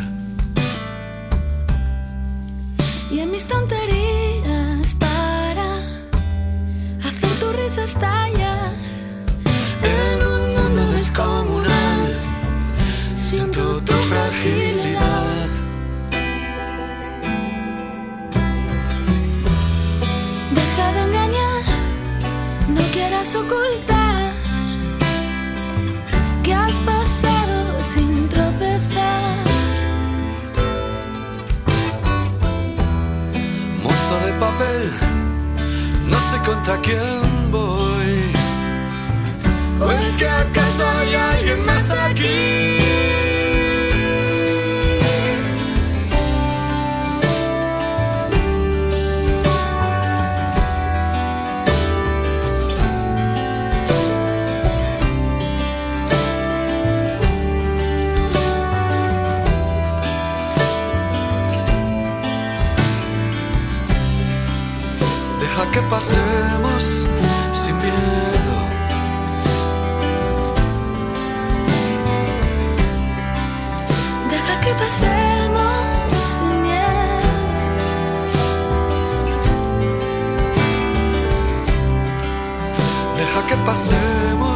Y 3.09 3.19
en 3.19 3.31
mis 3.31 3.45
tonterías 3.45 4.93
para 5.05 5.69
hacer 7.07 7.33
tu 7.39 7.47
risa 7.59 7.83
estallar. 7.83 8.73
En 9.97 10.17
un 10.33 10.41
mundo 10.55 10.81
descomunal 10.91 12.03
siento 13.15 13.81
tu 13.87 13.93
fragilidad. 14.09 15.49
Deja 20.57 20.87
de 20.95 21.01
engañar, 21.07 21.63
no 22.75 22.81
quieras 22.93 23.35
ocultar 23.35 23.90
no 36.09 36.19
sé 36.19 36.37
contra 36.43 36.77
quién 36.81 37.51
voy. 37.51 38.33
¿O 39.79 39.91
es 39.91 40.17
que 40.17 40.27
acaso 40.27 40.83
hay 40.87 41.13
alguien 41.13 41.63
más 41.65 41.89
aquí? 41.91 43.20
Pasemos 65.91 66.83
sin 67.51 67.75
miedo. 67.81 68.55
Deja 74.31 74.61
que 74.63 74.73
pasemos 74.83 76.13
sin 76.37 76.53
miedo. 76.63 77.39
Deja 83.17 83.47
que 83.47 83.55
pasemos 83.65 84.50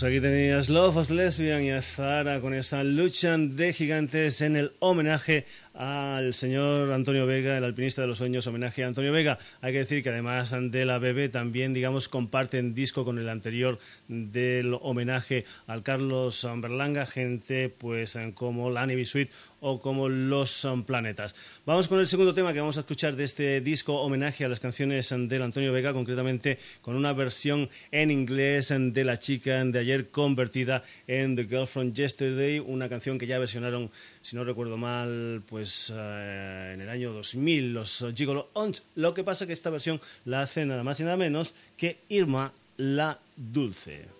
Pues 0.00 0.12
aquí 0.12 0.20
tenías 0.22 0.70
Love 0.70 0.96
of 0.96 1.10
Lesbian 1.10 1.62
y 1.62 1.72
a 1.72 1.82
Zara 1.82 2.40
con 2.40 2.54
esa 2.54 2.82
lucha 2.82 3.36
de 3.36 3.74
gigantes 3.74 4.40
en 4.40 4.56
el 4.56 4.72
homenaje 4.78 5.44
al 5.74 6.32
señor 6.32 6.90
Antonio 6.90 7.26
Vega, 7.26 7.58
el 7.58 7.64
alpinista 7.64 8.00
de 8.00 8.08
los 8.08 8.16
sueños, 8.16 8.46
homenaje 8.46 8.82
a 8.82 8.86
Antonio 8.86 9.12
Vega. 9.12 9.36
Hay 9.60 9.74
que 9.74 9.80
decir 9.80 10.02
que 10.02 10.08
además 10.08 10.56
de 10.58 10.86
la 10.86 10.98
BB 10.98 11.30
también, 11.30 11.74
digamos, 11.74 12.08
comparten 12.08 12.72
disco 12.72 13.04
con 13.04 13.18
el 13.18 13.28
anterior 13.28 13.78
del 14.08 14.74
homenaje 14.80 15.44
al 15.66 15.82
Carlos 15.82 16.48
Berlanga, 16.56 17.04
gente 17.04 17.68
pues 17.68 18.18
como 18.32 18.70
la 18.70 18.86
Navy 18.86 19.04
Suite 19.04 19.32
o 19.60 19.80
como 19.80 20.08
Los 20.08 20.66
Planetas. 20.86 21.34
Vamos 21.66 21.88
con 21.88 22.00
el 22.00 22.06
segundo 22.06 22.34
tema 22.34 22.52
que 22.52 22.60
vamos 22.60 22.76
a 22.76 22.80
escuchar 22.80 23.16
de 23.16 23.24
este 23.24 23.60
disco 23.60 24.00
homenaje 24.00 24.44
a 24.44 24.48
las 24.48 24.60
canciones 24.60 25.10
del 25.10 25.42
Antonio 25.42 25.72
Vega, 25.72 25.92
concretamente 25.92 26.58
con 26.82 26.96
una 26.96 27.12
versión 27.12 27.68
en 27.90 28.10
inglés 28.10 28.72
de 28.76 29.04
La 29.04 29.18
chica 29.18 29.64
de 29.64 29.78
ayer 29.78 30.10
convertida 30.10 30.82
en 31.06 31.36
The 31.36 31.44
Girl 31.44 31.66
from 31.66 31.92
Yesterday, 31.92 32.58
una 32.58 32.88
canción 32.88 33.18
que 33.18 33.26
ya 33.26 33.38
versionaron, 33.38 33.90
si 34.22 34.36
no 34.36 34.44
recuerdo 34.44 34.76
mal, 34.76 35.42
pues 35.48 35.92
eh, 35.94 36.72
en 36.74 36.80
el 36.80 36.88
año 36.88 37.12
2000 37.12 37.74
los 37.74 38.06
Gigolo 38.14 38.50
Ons. 38.52 38.82
Lo 38.94 39.14
que 39.14 39.24
pasa 39.24 39.46
que 39.46 39.52
esta 39.52 39.70
versión 39.70 40.00
la 40.24 40.42
hace 40.42 40.64
nada 40.64 40.82
más 40.82 41.00
y 41.00 41.04
nada 41.04 41.16
menos 41.16 41.54
que 41.76 41.98
Irma 42.08 42.52
la 42.76 43.18
Dulce. 43.36 44.19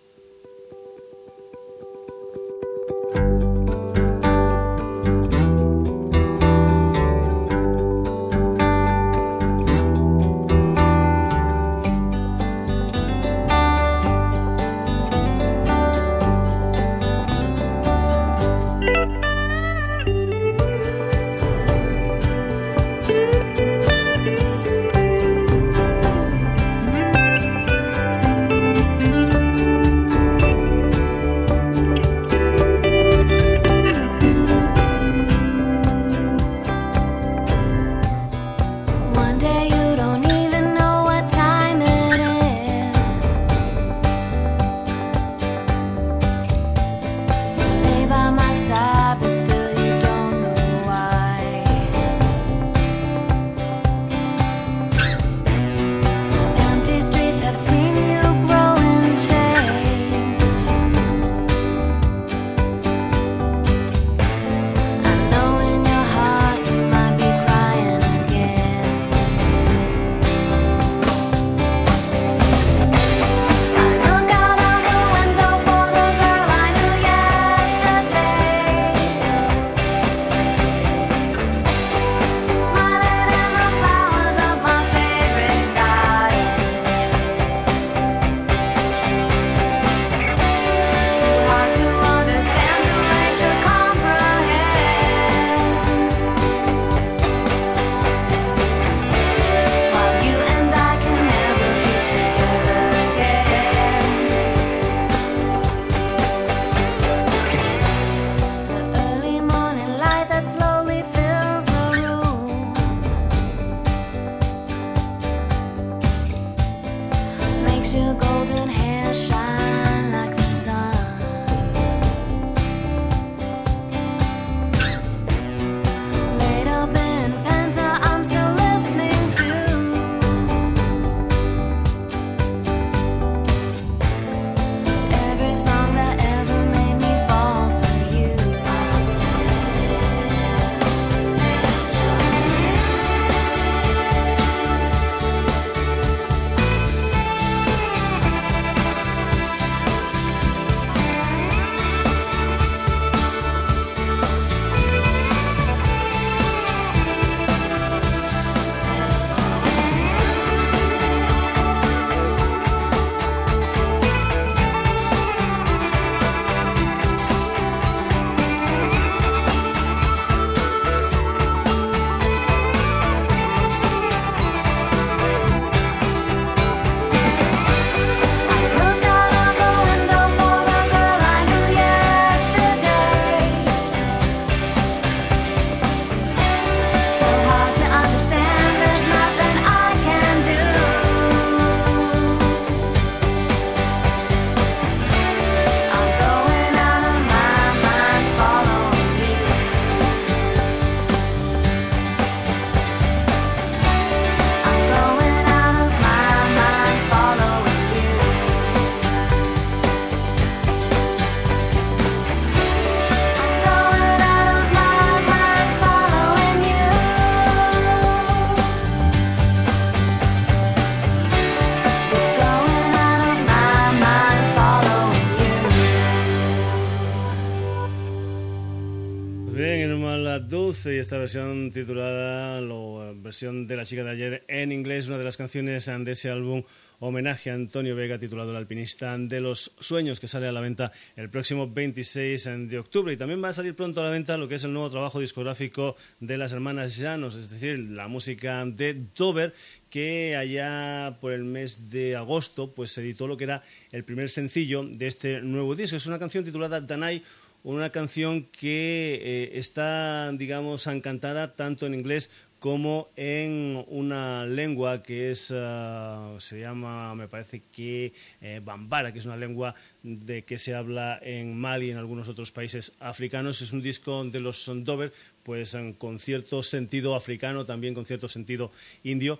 Esta 231.10 231.18
versión 231.18 231.72
titulada, 231.72 232.60
la 232.60 233.12
versión 233.16 233.66
de 233.66 233.74
la 233.74 233.84
chica 233.84 234.04
de 234.04 234.10
ayer 234.10 234.44
en 234.46 234.70
inglés, 234.70 235.08
una 235.08 235.18
de 235.18 235.24
las 235.24 235.36
canciones 235.36 235.86
de 235.86 236.12
ese 236.12 236.30
álbum 236.30 236.62
homenaje 237.00 237.50
a 237.50 237.54
Antonio 237.54 237.96
Vega 237.96 238.16
titulado 238.16 238.50
El 238.50 238.56
alpinista 238.56 239.18
de 239.18 239.40
los 239.40 239.74
sueños 239.80 240.20
que 240.20 240.28
sale 240.28 240.46
a 240.46 240.52
la 240.52 240.60
venta 240.60 240.92
el 241.16 241.28
próximo 241.28 241.68
26 241.68 242.68
de 242.68 242.78
octubre 242.78 243.12
y 243.12 243.16
también 243.16 243.42
va 243.42 243.48
a 243.48 243.52
salir 243.52 243.74
pronto 243.74 244.00
a 244.00 244.04
la 244.04 244.10
venta 244.10 244.36
lo 244.36 244.46
que 244.46 244.54
es 244.54 244.62
el 244.62 244.72
nuevo 244.72 244.88
trabajo 244.88 245.18
discográfico 245.18 245.96
de 246.20 246.36
las 246.36 246.52
hermanas 246.52 246.96
Llanos, 246.96 247.34
es 247.34 247.50
decir, 247.50 247.76
la 247.76 248.06
música 248.06 248.64
de 248.64 249.06
Dover 249.16 249.52
que 249.88 250.36
allá 250.36 251.16
por 251.20 251.32
el 251.32 251.42
mes 251.42 251.90
de 251.90 252.14
agosto 252.14 252.72
pues 252.72 252.92
se 252.92 253.00
editó 253.00 253.26
lo 253.26 253.36
que 253.36 253.44
era 253.44 253.64
el 253.90 254.04
primer 254.04 254.30
sencillo 254.30 254.84
de 254.84 255.08
este 255.08 255.40
nuevo 255.40 255.74
disco. 255.74 255.96
Es 255.96 256.06
una 256.06 256.20
canción 256.20 256.44
titulada 256.44 256.80
Danai 256.80 257.20
una 257.62 257.90
canción 257.90 258.44
que 258.44 259.20
eh, 259.22 259.58
está, 259.58 260.30
digamos, 260.32 260.86
encantada 260.86 261.54
tanto 261.54 261.86
en 261.86 261.94
inglés 261.94 262.30
como 262.60 263.08
en 263.16 263.82
una 263.88 264.44
lengua 264.44 265.02
que 265.02 265.30
es, 265.30 265.52
ah, 265.56 266.36
se 266.38 266.60
llama, 266.60 267.14
me 267.14 267.26
parece 267.26 267.62
que 267.72 268.12
eh, 268.42 268.60
Bambara, 268.62 269.12
que 269.12 269.18
es 269.18 269.24
una 269.24 269.38
lengua 269.38 269.74
de 270.02 270.44
que 270.44 270.58
se 270.58 270.74
habla 270.74 271.18
en 271.22 271.58
Mali 271.58 271.86
y 271.86 271.90
en 271.90 271.96
algunos 271.96 272.28
otros 272.28 272.52
países 272.52 272.92
africanos. 273.00 273.62
Es 273.62 273.72
un 273.72 273.82
disco 273.82 274.24
de 274.24 274.40
los 274.40 274.70
Dover, 274.84 275.10
pues 275.42 275.76
con 275.96 276.18
cierto 276.18 276.62
sentido 276.62 277.14
africano, 277.14 277.64
también 277.64 277.94
con 277.94 278.04
cierto 278.04 278.28
sentido 278.28 278.70
indio. 279.04 279.38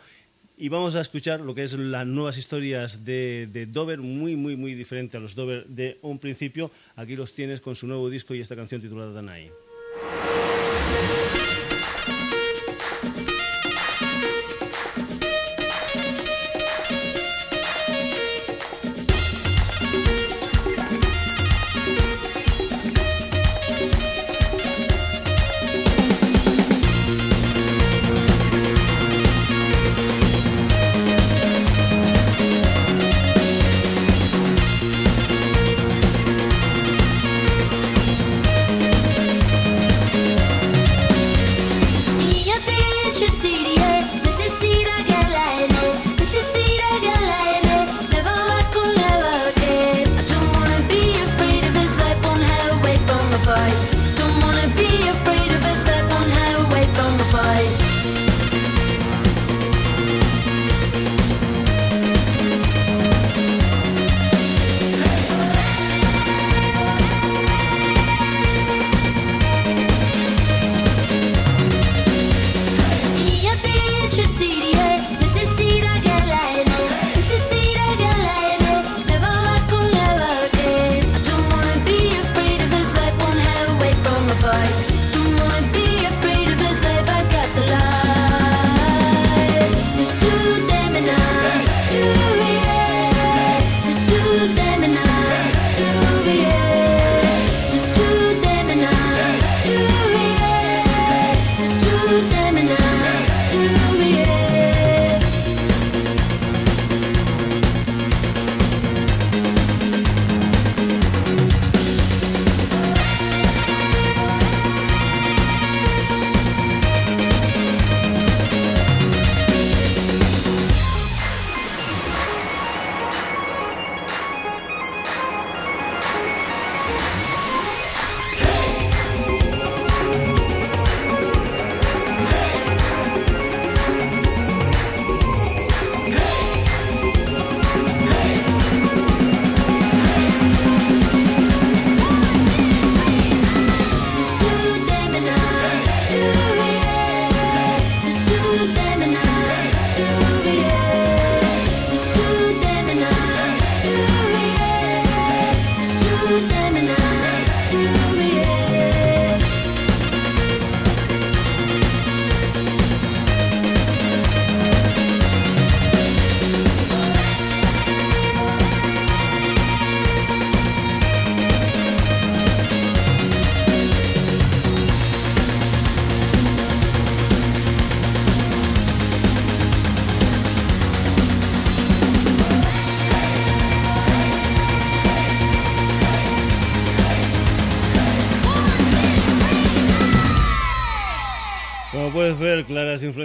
Y 0.61 0.69
vamos 0.69 0.95
a 0.95 1.01
escuchar 1.01 1.41
lo 1.41 1.55
que 1.55 1.63
es 1.63 1.73
las 1.73 2.07
nuevas 2.07 2.37
historias 2.37 3.03
de, 3.03 3.49
de, 3.51 3.65
Dover, 3.65 4.01
muy, 4.01 4.37
muy, 4.37 4.57
muy 4.57 4.75
diferente 4.75 5.17
a 5.17 5.21
los 5.21 5.35
Dover 5.35 5.65
de 5.67 5.99
un 6.03 6.19
principio. 6.19 6.71
Aquí 6.97 7.17
los 7.17 7.33
tienes 7.33 7.63
con 7.63 7.75
su 7.75 7.87
nuevo 7.87 8.11
disco 8.11 8.35
y 8.35 8.41
esta 8.41 8.55
canción 8.55 8.83
titulada 8.83 9.11
Danai. 9.11 9.51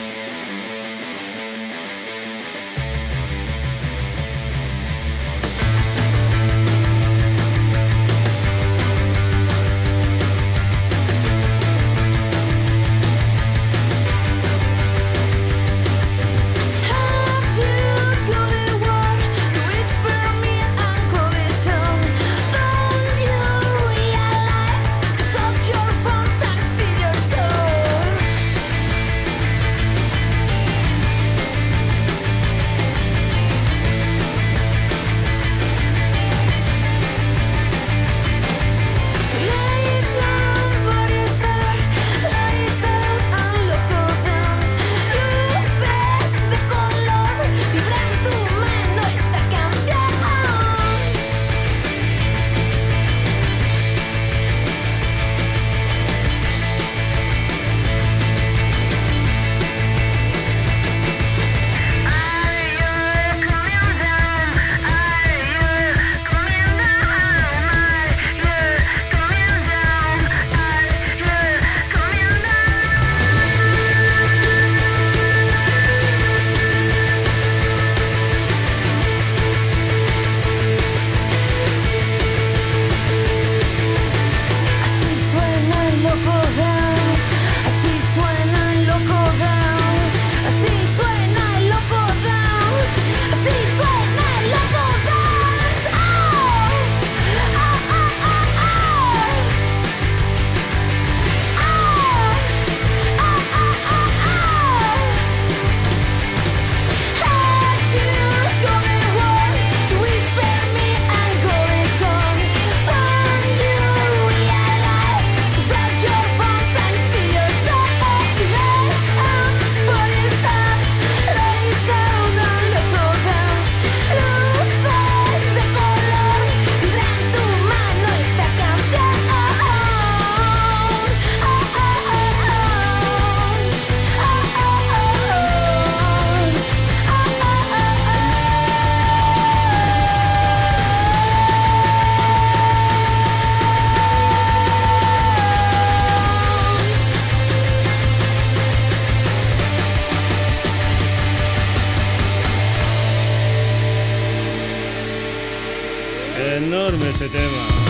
Enorme 156.57 157.09
este 157.09 157.29
tema. 157.29 157.87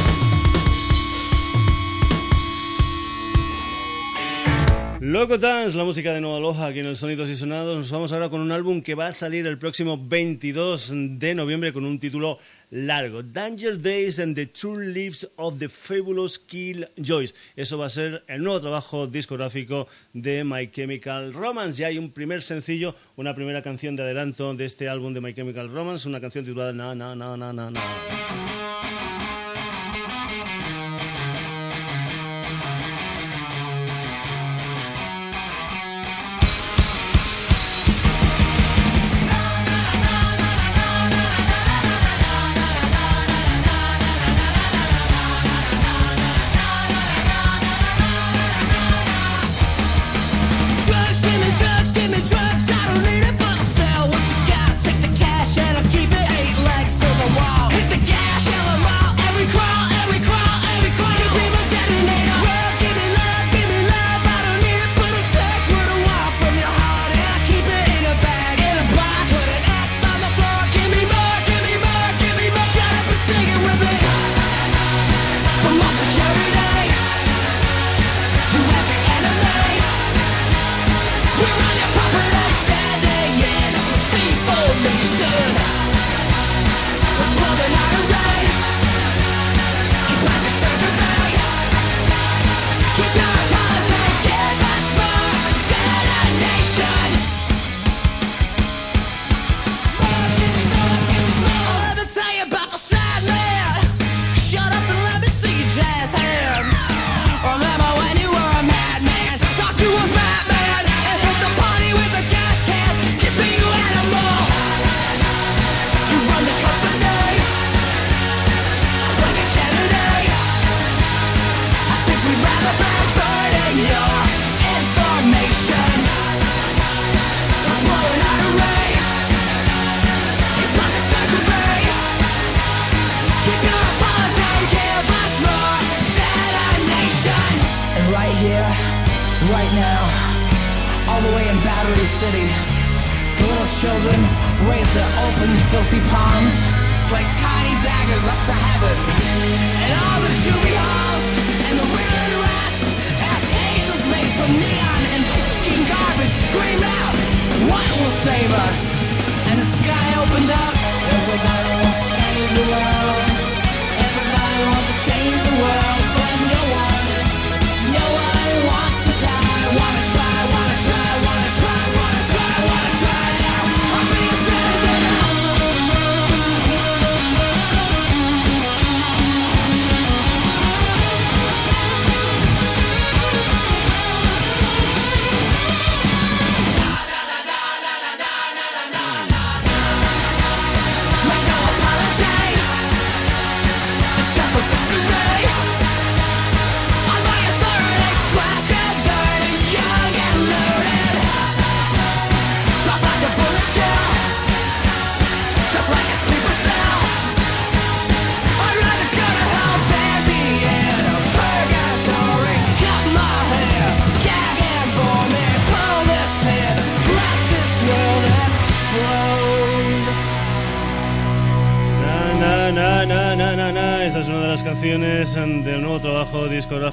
Loco 4.99 5.37
Dance, 5.37 5.77
la 5.77 5.85
música 5.85 6.13
de 6.13 6.19
Nueva 6.19 6.41
Loja 6.41 6.65
aquí 6.65 6.79
en 6.79 6.87
el 6.87 6.97
Sonidos 6.97 7.29
y 7.29 7.35
Sonados. 7.35 7.77
Nos 7.77 7.91
vamos 7.91 8.11
ahora 8.11 8.29
con 8.29 8.41
un 8.41 8.51
álbum 8.51 8.81
que 8.81 8.93
va 8.93 9.07
a 9.07 9.13
salir 9.13 9.47
el 9.47 9.57
próximo 9.57 9.97
22 9.97 10.91
de 10.91 11.33
noviembre 11.33 11.71
con 11.71 11.85
un 11.85 11.97
título 11.97 12.39
largo: 12.71 13.23
Danger 13.23 13.79
Days 13.79 14.19
and 14.19 14.35
the 14.35 14.47
True 14.47 14.87
Lives 14.87 15.25
of 15.37 15.59
the 15.59 15.69
Fabulous 15.69 16.37
Kill 16.37 16.87
Joyce. 16.97 17.33
Eso 17.55 17.77
va 17.77 17.85
a 17.85 17.89
ser 17.89 18.23
el 18.27 18.43
nuevo 18.43 18.59
trabajo 18.59 19.07
discográfico 19.07 19.87
de 20.11 20.43
My 20.43 20.69
Chemical 20.71 21.31
Romance. 21.31 21.79
Ya 21.79 21.87
hay 21.87 21.99
un 21.99 22.11
primer 22.11 22.41
sencillo, 22.41 22.93
una 23.15 23.33
primera 23.33 23.61
canción 23.61 23.95
de 23.95 24.03
adelanto 24.03 24.53
de 24.55 24.65
este 24.65 24.89
álbum 24.89 25.13
de 25.13 25.21
My 25.21 25.33
Chemical 25.33 25.69
Romance, 25.69 26.05
una 26.05 26.19
canción 26.19 26.43
titulada 26.43 26.73
Na 26.73 26.93
Na 26.95 27.15
Na 27.15 27.37
Na 27.37 27.53
Na 27.53 27.71
Na. 27.71 28.56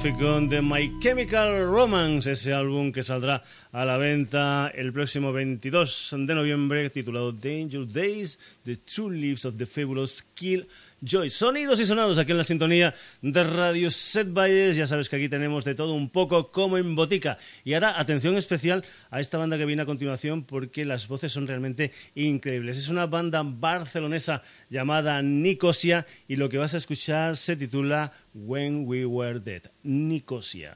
Trabajo 0.04 0.34
discográfico 0.34 0.40
de 0.48 0.60
My 0.60 0.93
Chemical 1.04 1.66
Romance, 1.66 2.32
ese 2.32 2.54
álbum 2.54 2.90
que 2.90 3.02
saldrá 3.02 3.42
a 3.72 3.84
la 3.84 3.98
venta 3.98 4.72
el 4.74 4.90
próximo 4.90 5.34
22 5.34 6.14
de 6.20 6.34
noviembre, 6.34 6.88
titulado 6.88 7.30
Danger 7.30 7.86
Days, 7.86 8.38
The 8.64 8.76
True 8.76 9.14
Leaves 9.14 9.44
of 9.44 9.58
the 9.58 9.66
Fabulous 9.66 10.22
Kill 10.22 10.66
Joy. 11.02 11.28
Sonidos 11.28 11.78
y 11.80 11.84
sonados 11.84 12.16
aquí 12.16 12.32
en 12.32 12.38
la 12.38 12.44
sintonía 12.44 12.94
de 13.20 13.44
Radio 13.44 13.90
Set 13.90 14.32
Valles. 14.32 14.76
Ya 14.76 14.86
sabes 14.86 15.10
que 15.10 15.16
aquí 15.16 15.28
tenemos 15.28 15.66
de 15.66 15.74
todo 15.74 15.92
un 15.92 16.08
poco 16.08 16.50
como 16.50 16.78
en 16.78 16.94
botica. 16.94 17.36
Y 17.64 17.74
ahora 17.74 18.00
atención 18.00 18.38
especial 18.38 18.82
a 19.10 19.20
esta 19.20 19.36
banda 19.36 19.58
que 19.58 19.66
viene 19.66 19.82
a 19.82 19.86
continuación 19.86 20.44
porque 20.44 20.86
las 20.86 21.06
voces 21.06 21.30
son 21.30 21.46
realmente 21.46 21.92
increíbles. 22.14 22.78
Es 22.78 22.88
una 22.88 23.04
banda 23.04 23.42
barcelonesa 23.44 24.40
llamada 24.70 25.20
Nicosia 25.20 26.06
y 26.26 26.36
lo 26.36 26.48
que 26.48 26.56
vas 26.56 26.72
a 26.72 26.78
escuchar 26.78 27.36
se 27.36 27.56
titula 27.56 28.10
When 28.32 28.86
We 28.86 29.04
Were 29.04 29.38
Dead. 29.38 29.64
Nicosia. 29.82 30.72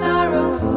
sorrowful. 0.00 0.73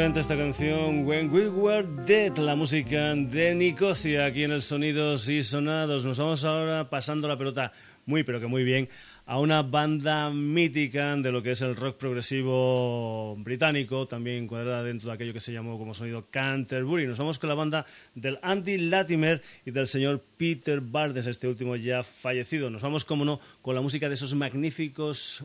Me 0.00 0.06
encanta 0.06 0.20
esta 0.20 0.36
canción 0.38 1.06
When 1.06 1.30
We 1.30 1.50
Were 1.50 1.86
Dead, 2.06 2.34
la 2.38 2.56
música 2.56 3.14
de 3.14 3.54
Nicosia 3.54 4.24
aquí 4.24 4.44
en 4.44 4.50
el 4.50 4.62
Sonidos 4.62 5.28
y 5.28 5.42
Sonados. 5.42 6.06
Nos 6.06 6.18
vamos 6.18 6.42
ahora 6.42 6.88
pasando 6.88 7.28
la 7.28 7.36
pelota 7.36 7.70
muy 8.06 8.22
pero 8.22 8.40
que 8.40 8.46
muy 8.46 8.64
bien 8.64 8.88
a 9.26 9.38
una 9.38 9.60
banda 9.60 10.30
mítica 10.30 11.14
de 11.16 11.30
lo 11.30 11.42
que 11.42 11.50
es 11.50 11.60
el 11.60 11.76
rock 11.76 11.98
progresivo 11.98 13.36
británico, 13.40 14.08
también 14.08 14.44
encuadrada 14.44 14.82
dentro 14.82 15.10
de 15.10 15.16
aquello 15.16 15.34
que 15.34 15.40
se 15.40 15.52
llamó 15.52 15.76
como 15.76 15.92
sonido 15.92 16.24
Canterbury. 16.30 17.06
Nos 17.06 17.18
vamos 17.18 17.38
con 17.38 17.50
la 17.50 17.54
banda 17.54 17.84
del 18.14 18.38
Andy 18.40 18.78
Latimer 18.78 19.42
y 19.66 19.70
del 19.70 19.86
señor 19.86 20.24
Peter 20.38 20.80
Bardes, 20.80 21.26
este 21.26 21.46
último 21.46 21.76
ya 21.76 22.02
fallecido. 22.02 22.70
Nos 22.70 22.80
vamos, 22.80 23.04
como 23.04 23.26
no, 23.26 23.38
con 23.60 23.74
la 23.74 23.82
música 23.82 24.08
de 24.08 24.14
esos 24.14 24.34
magníficos 24.34 25.44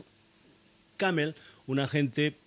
Camel, 0.96 1.34
una 1.66 1.86
gente 1.86 2.38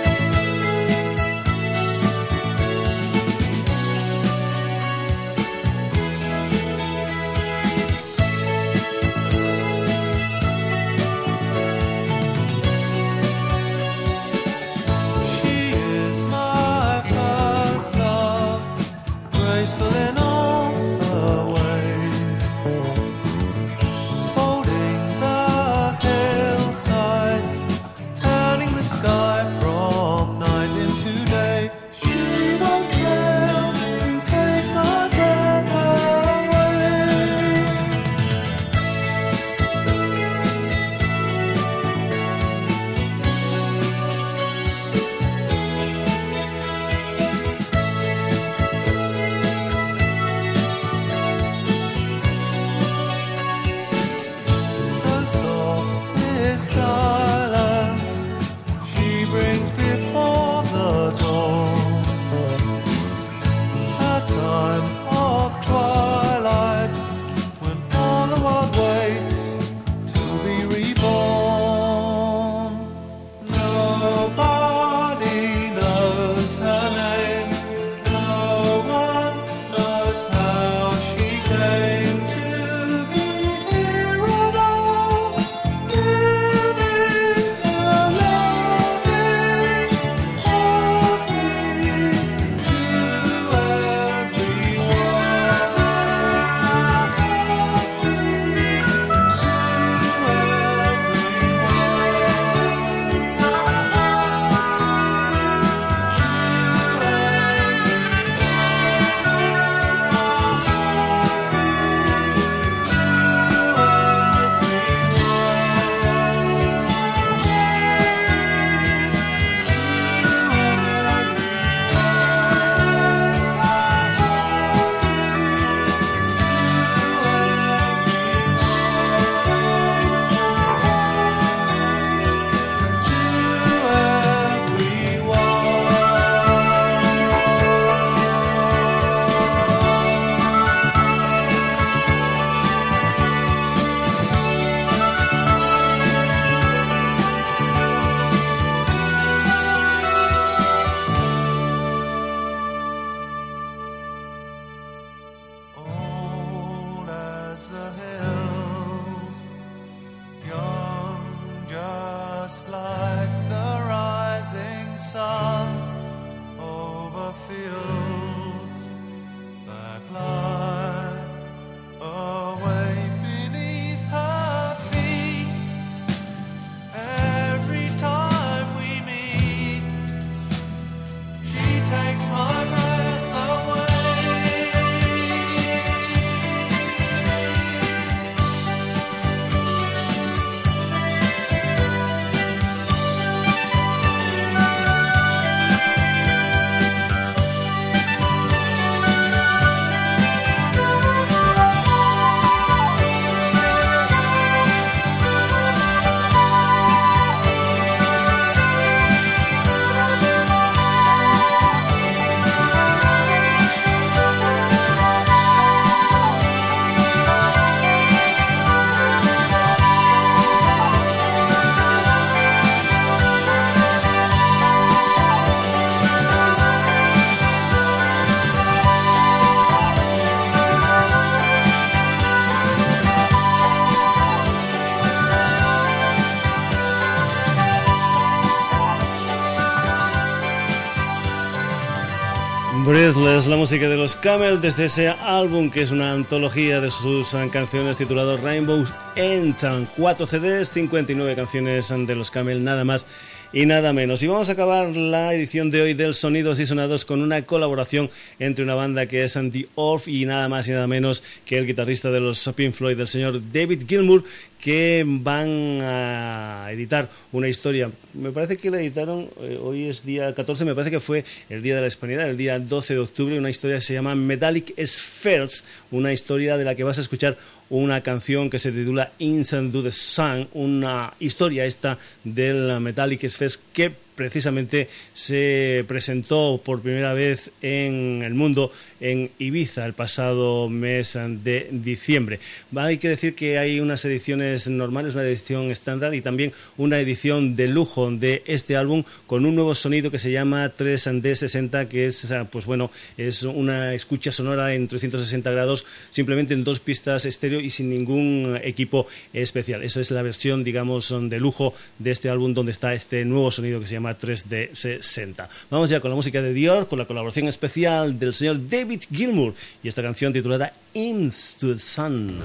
Breathless, 243.39 243.47
la 243.47 243.57
música 243.57 243.89
de 243.89 243.97
los 243.97 244.17
Camel 244.17 244.61
desde 244.61 244.87
ese 244.87 245.09
álbum 245.09 245.71
que 245.71 245.83
es 245.83 245.91
una 245.91 246.13
antología 246.13 246.81
de 246.81 246.91
sus 246.91 247.37
canciones 247.53 247.97
titulado 247.97 248.37
Rainbows 248.37 248.93
End. 249.15 249.57
Cuatro 249.97 250.27
CDs, 250.27 250.69
59 250.69 251.37
canciones 251.37 251.89
de 251.89 252.15
los 252.17 252.31
Camel, 252.31 252.65
nada 252.65 252.85
más 252.85 253.07
y 253.53 253.67
nada 253.67 253.93
menos. 253.93 254.23
Y 254.23 254.27
vamos 254.27 254.49
a 254.49 254.53
acabar 254.53 254.95
la 254.97 255.33
edición 255.35 255.71
de 255.71 255.83
hoy 255.83 255.95
del 255.95 256.15
Sonidos 256.15 256.59
y 256.61 256.67
Sonados 256.67 257.05
con 257.05 257.23
una 257.23 257.43
colaboración 257.43 258.11
entre 258.39 258.65
una 258.65 258.75
banda 258.75 259.07
que 259.07 259.25
es 259.25 259.37
Anti 259.37 259.67
Orf 259.75 260.09
y 260.09 260.25
nada 260.25 260.49
más 260.49 260.69
y 260.69 260.73
nada 260.73 260.87
menos 260.87 261.23
que 261.45 261.59
el 261.59 261.67
guitarrista 261.67 262.11
de 262.11 262.21
los 262.21 262.51
Pink 262.55 262.75
Floyd, 262.75 262.99
el 262.99 263.09
señor 263.09 263.41
David 263.53 263.85
Gilmour, 263.87 264.25
que 264.59 265.05
van 265.07 265.79
a 265.83 266.69
editar 266.73 267.09
una 267.33 267.49
historia. 267.49 267.91
Me 268.15 268.33
parece 268.33 268.57
que 268.57 268.71
la 268.71 268.81
editaron, 268.81 269.29
eh, 269.41 269.59
hoy 269.63 269.89
es 269.89 270.05
día 270.05 270.35
14, 270.35 270.65
me 270.65 270.75
parece 270.75 270.91
que 270.91 271.01
fue 271.01 271.25
el 271.49 271.63
día 271.63 271.77
de 271.77 271.83
la 271.83 271.87
hispanidad, 271.87 272.29
el 272.29 272.37
día 272.37 272.59
12 272.59 272.95
de 272.95 273.01
octubre, 273.01 273.39
una 273.39 273.51
historia 273.51 273.81
se 273.81 273.95
llama 273.95 274.15
Metallic 274.15 274.75
Spheres, 274.85 275.65
una 275.91 276.13
historia 276.13 276.57
de 276.57 276.65
la 276.65 276.75
que 276.75 276.85
vas 276.85 276.99
a 276.99 277.03
escuchar 277.03 277.37
una 277.71 278.03
canción 278.03 278.51
que 278.51 278.59
se 278.59 278.73
titula 278.73 279.13
Instant 279.19 279.73
Do 279.73 279.83
the 279.83 279.93
Sun, 279.93 280.49
una 280.55 281.13
historia 281.21 281.65
esta 281.65 281.99
del 282.25 282.81
Metallic 282.81 283.29
Spheres 283.29 283.61
que 283.73 284.08
precisamente 284.19 284.89
se 285.13 285.85
presentó 285.87 286.61
por 286.63 286.83
primera 286.83 287.15
vez 287.15 287.53
en 287.63 288.21
el 288.25 288.35
mundo 288.35 288.73
en 289.01 289.31
Ibiza 289.39 289.87
el 289.87 289.93
pasado 289.93 290.69
mes 290.69 291.17
de 291.17 291.69
diciembre. 291.71 292.41
Hay 292.75 292.99
que 292.99 293.11
decir 293.11 293.37
que 293.37 293.59
hay 293.59 293.79
unas 293.79 294.05
ediciones 294.05 294.67
normales, 294.67 295.15
una 295.15 295.23
edición 295.23 295.71
estándar 295.71 296.17
y 296.17 296.21
también 296.21 296.53
una 296.77 296.99
edición 296.99 297.55
de 297.55 297.69
lujo 297.69 298.11
de 298.11 298.43
este 298.47 298.77
álbum 298.77 299.05
con 299.29 299.47
un 299.47 299.55
nuevo 299.55 299.77
sonido 299.77 300.11
que 300.11 300.19
se 300.19 300.33
llama 300.33 300.75
3D60 300.77 301.87
que 301.87 302.07
es 302.07 302.29
pues 302.51 302.67
bueno, 302.67 302.91
es 303.17 303.45
una 303.45 303.95
escucha 303.95 304.33
sonora 304.33 304.75
en 304.75 304.89
360 304.89 305.49
grados 305.53 305.87
simplemente 306.11 306.55
en 306.55 306.65
dos 306.65 306.81
pistas 306.81 307.25
estéreo 307.25 307.61
y 307.61 307.71
sin 307.71 307.89
ningún 307.89 308.59
equipo 308.65 309.07
especial. 309.33 309.85
Esa 309.85 310.01
es 310.01 310.11
la 310.11 310.23
versión 310.23 310.65
digamos 310.65 311.15
de 311.17 311.39
lujo 311.39 311.73
de 312.01 312.11
este 312.11 312.31
álbum 312.31 312.53
donde 312.53 312.73
está 312.73 312.95
este 312.95 313.25
nuevo 313.25 313.53
sonido 313.53 313.79
que 313.79 313.87
se 313.87 313.95
llama 313.95 314.08
3D 314.17 314.71
60. 314.73 315.49
Vamos 315.71 315.91
ya 315.91 316.01
con 316.01 316.11
la 316.11 316.15
música 316.15 316.41
de 316.41 316.53
Dior, 316.53 316.87
con 316.87 316.99
la 316.99 317.07
colaboración 317.07 317.49
especial 317.49 318.19
del 318.19 318.35
señor 318.35 318.69
David 318.69 319.03
Gilmour 319.13 319.55
y 319.83 319.89
esta 319.89 320.03
canción 320.03 320.33
titulada 320.33 320.73
Into 320.95 321.75
the 321.75 321.79
Sun. 321.79 322.41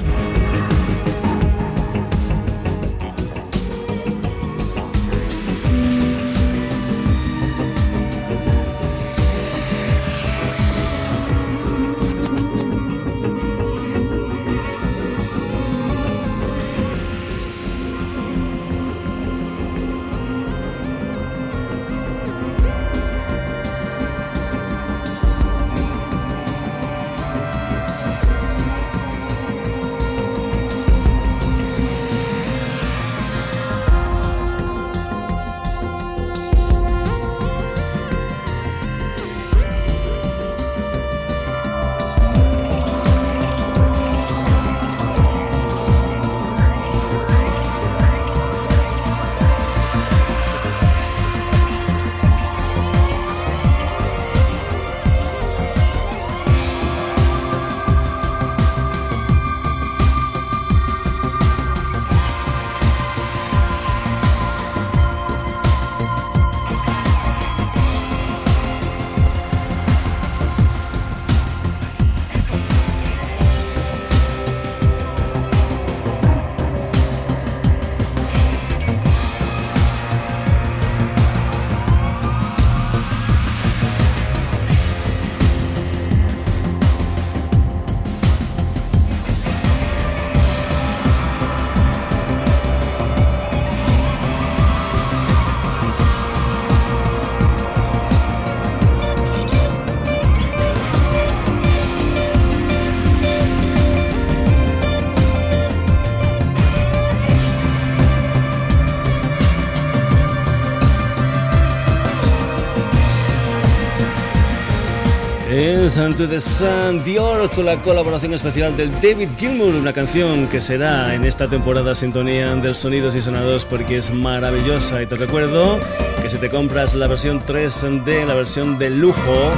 To 115.94 116.28
the 116.28 116.42
Sun, 116.42 117.04
Dior, 117.04 117.52
con 117.52 117.68
la 117.68 117.80
colaboración 117.80 118.34
especial 118.34 118.76
del 118.76 118.92
David 118.94 119.34
Gilmour, 119.38 119.76
una 119.76 119.94
canción 119.94 120.48
que 120.48 120.60
será 120.60 121.14
en 121.14 121.24
esta 121.24 121.48
temporada 121.48 121.94
sintonía 121.94 122.56
del 122.56 122.74
Sonidos 122.74 123.14
y 123.16 123.22
Sonados 123.22 123.64
porque 123.64 123.98
es 123.98 124.12
maravillosa. 124.12 125.04
Y 125.04 125.06
te 125.06 125.16
recuerdo 125.16 125.80
que 126.20 126.30
si 126.30 126.40
te 126.40 126.50
compras 126.50 126.96
la 126.96 127.06
versión 127.06 127.40
3D, 127.42 128.26
la 128.26 128.34
versión 128.34 128.80
de 128.80 128.90
lujo, 128.90 129.52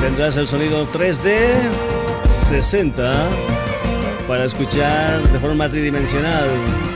tendrás 0.00 0.36
el 0.36 0.46
sonido 0.46 0.86
3D 0.92 1.36
60 2.30 3.28
para 4.26 4.44
escuchar 4.44 5.22
de 5.30 5.38
forma 5.38 5.68
tridimensional 5.68 6.48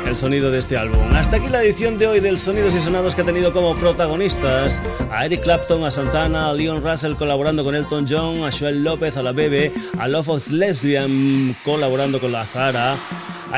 el 0.07 0.17
sonido 0.17 0.51
de 0.51 0.59
este 0.59 0.77
álbum. 0.77 0.99
Hasta 1.15 1.37
aquí 1.37 1.49
la 1.49 1.63
edición 1.63 1.97
de 1.97 2.07
hoy 2.07 2.21
del 2.21 2.39
Sonidos 2.39 2.75
y 2.75 2.81
Sonados 2.81 3.15
que 3.15 3.23
ha 3.23 3.25
tenido 3.25 3.53
como 3.53 3.77
protagonistas 3.77 4.83
a 5.11 5.25
Eric 5.25 5.43
Clapton, 5.43 5.85
a 5.85 5.91
Santana, 5.91 6.51
a 6.51 6.53
Leon 6.53 6.83
Russell 6.83 7.15
colaborando 7.15 7.63
con 7.63 7.75
Elton 7.75 8.07
John, 8.09 8.45
a 8.45 8.51
Joel 8.51 8.83
López, 8.83 9.17
a 9.17 9.23
la 9.23 9.33
Bebe, 9.33 9.73
a 9.99 10.09
Love 10.09 10.29
of 10.31 10.51
Lesbian 10.51 11.57
colaborando 11.65 12.21
con 12.21 12.33
la 12.33 12.45
Zara, 12.45 12.99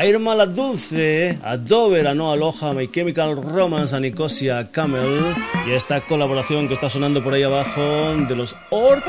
Irma 0.01 0.33
la 0.33 0.45
Dulce, 0.45 1.37
a 1.43 1.55
Dover, 1.55 2.07
a 2.07 2.13
Noah 2.13 2.33
Aloha, 2.33 2.73
My 2.73 2.89
Chemical 2.91 3.35
Romance, 3.35 3.95
a 3.95 3.99
Nicosia 3.99 4.69
Camel 4.71 5.35
y 5.67 5.71
esta 5.71 6.01
colaboración 6.01 6.67
que 6.67 6.73
está 6.73 6.89
sonando 6.89 7.23
por 7.23 7.33
ahí 7.33 7.43
abajo 7.43 8.15
de 8.27 8.35
los 8.35 8.55
Orc 8.71 9.05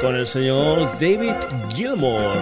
con 0.00 0.14
el 0.14 0.26
señor 0.26 0.88
David 1.00 1.34
Gilmore. 1.74 2.38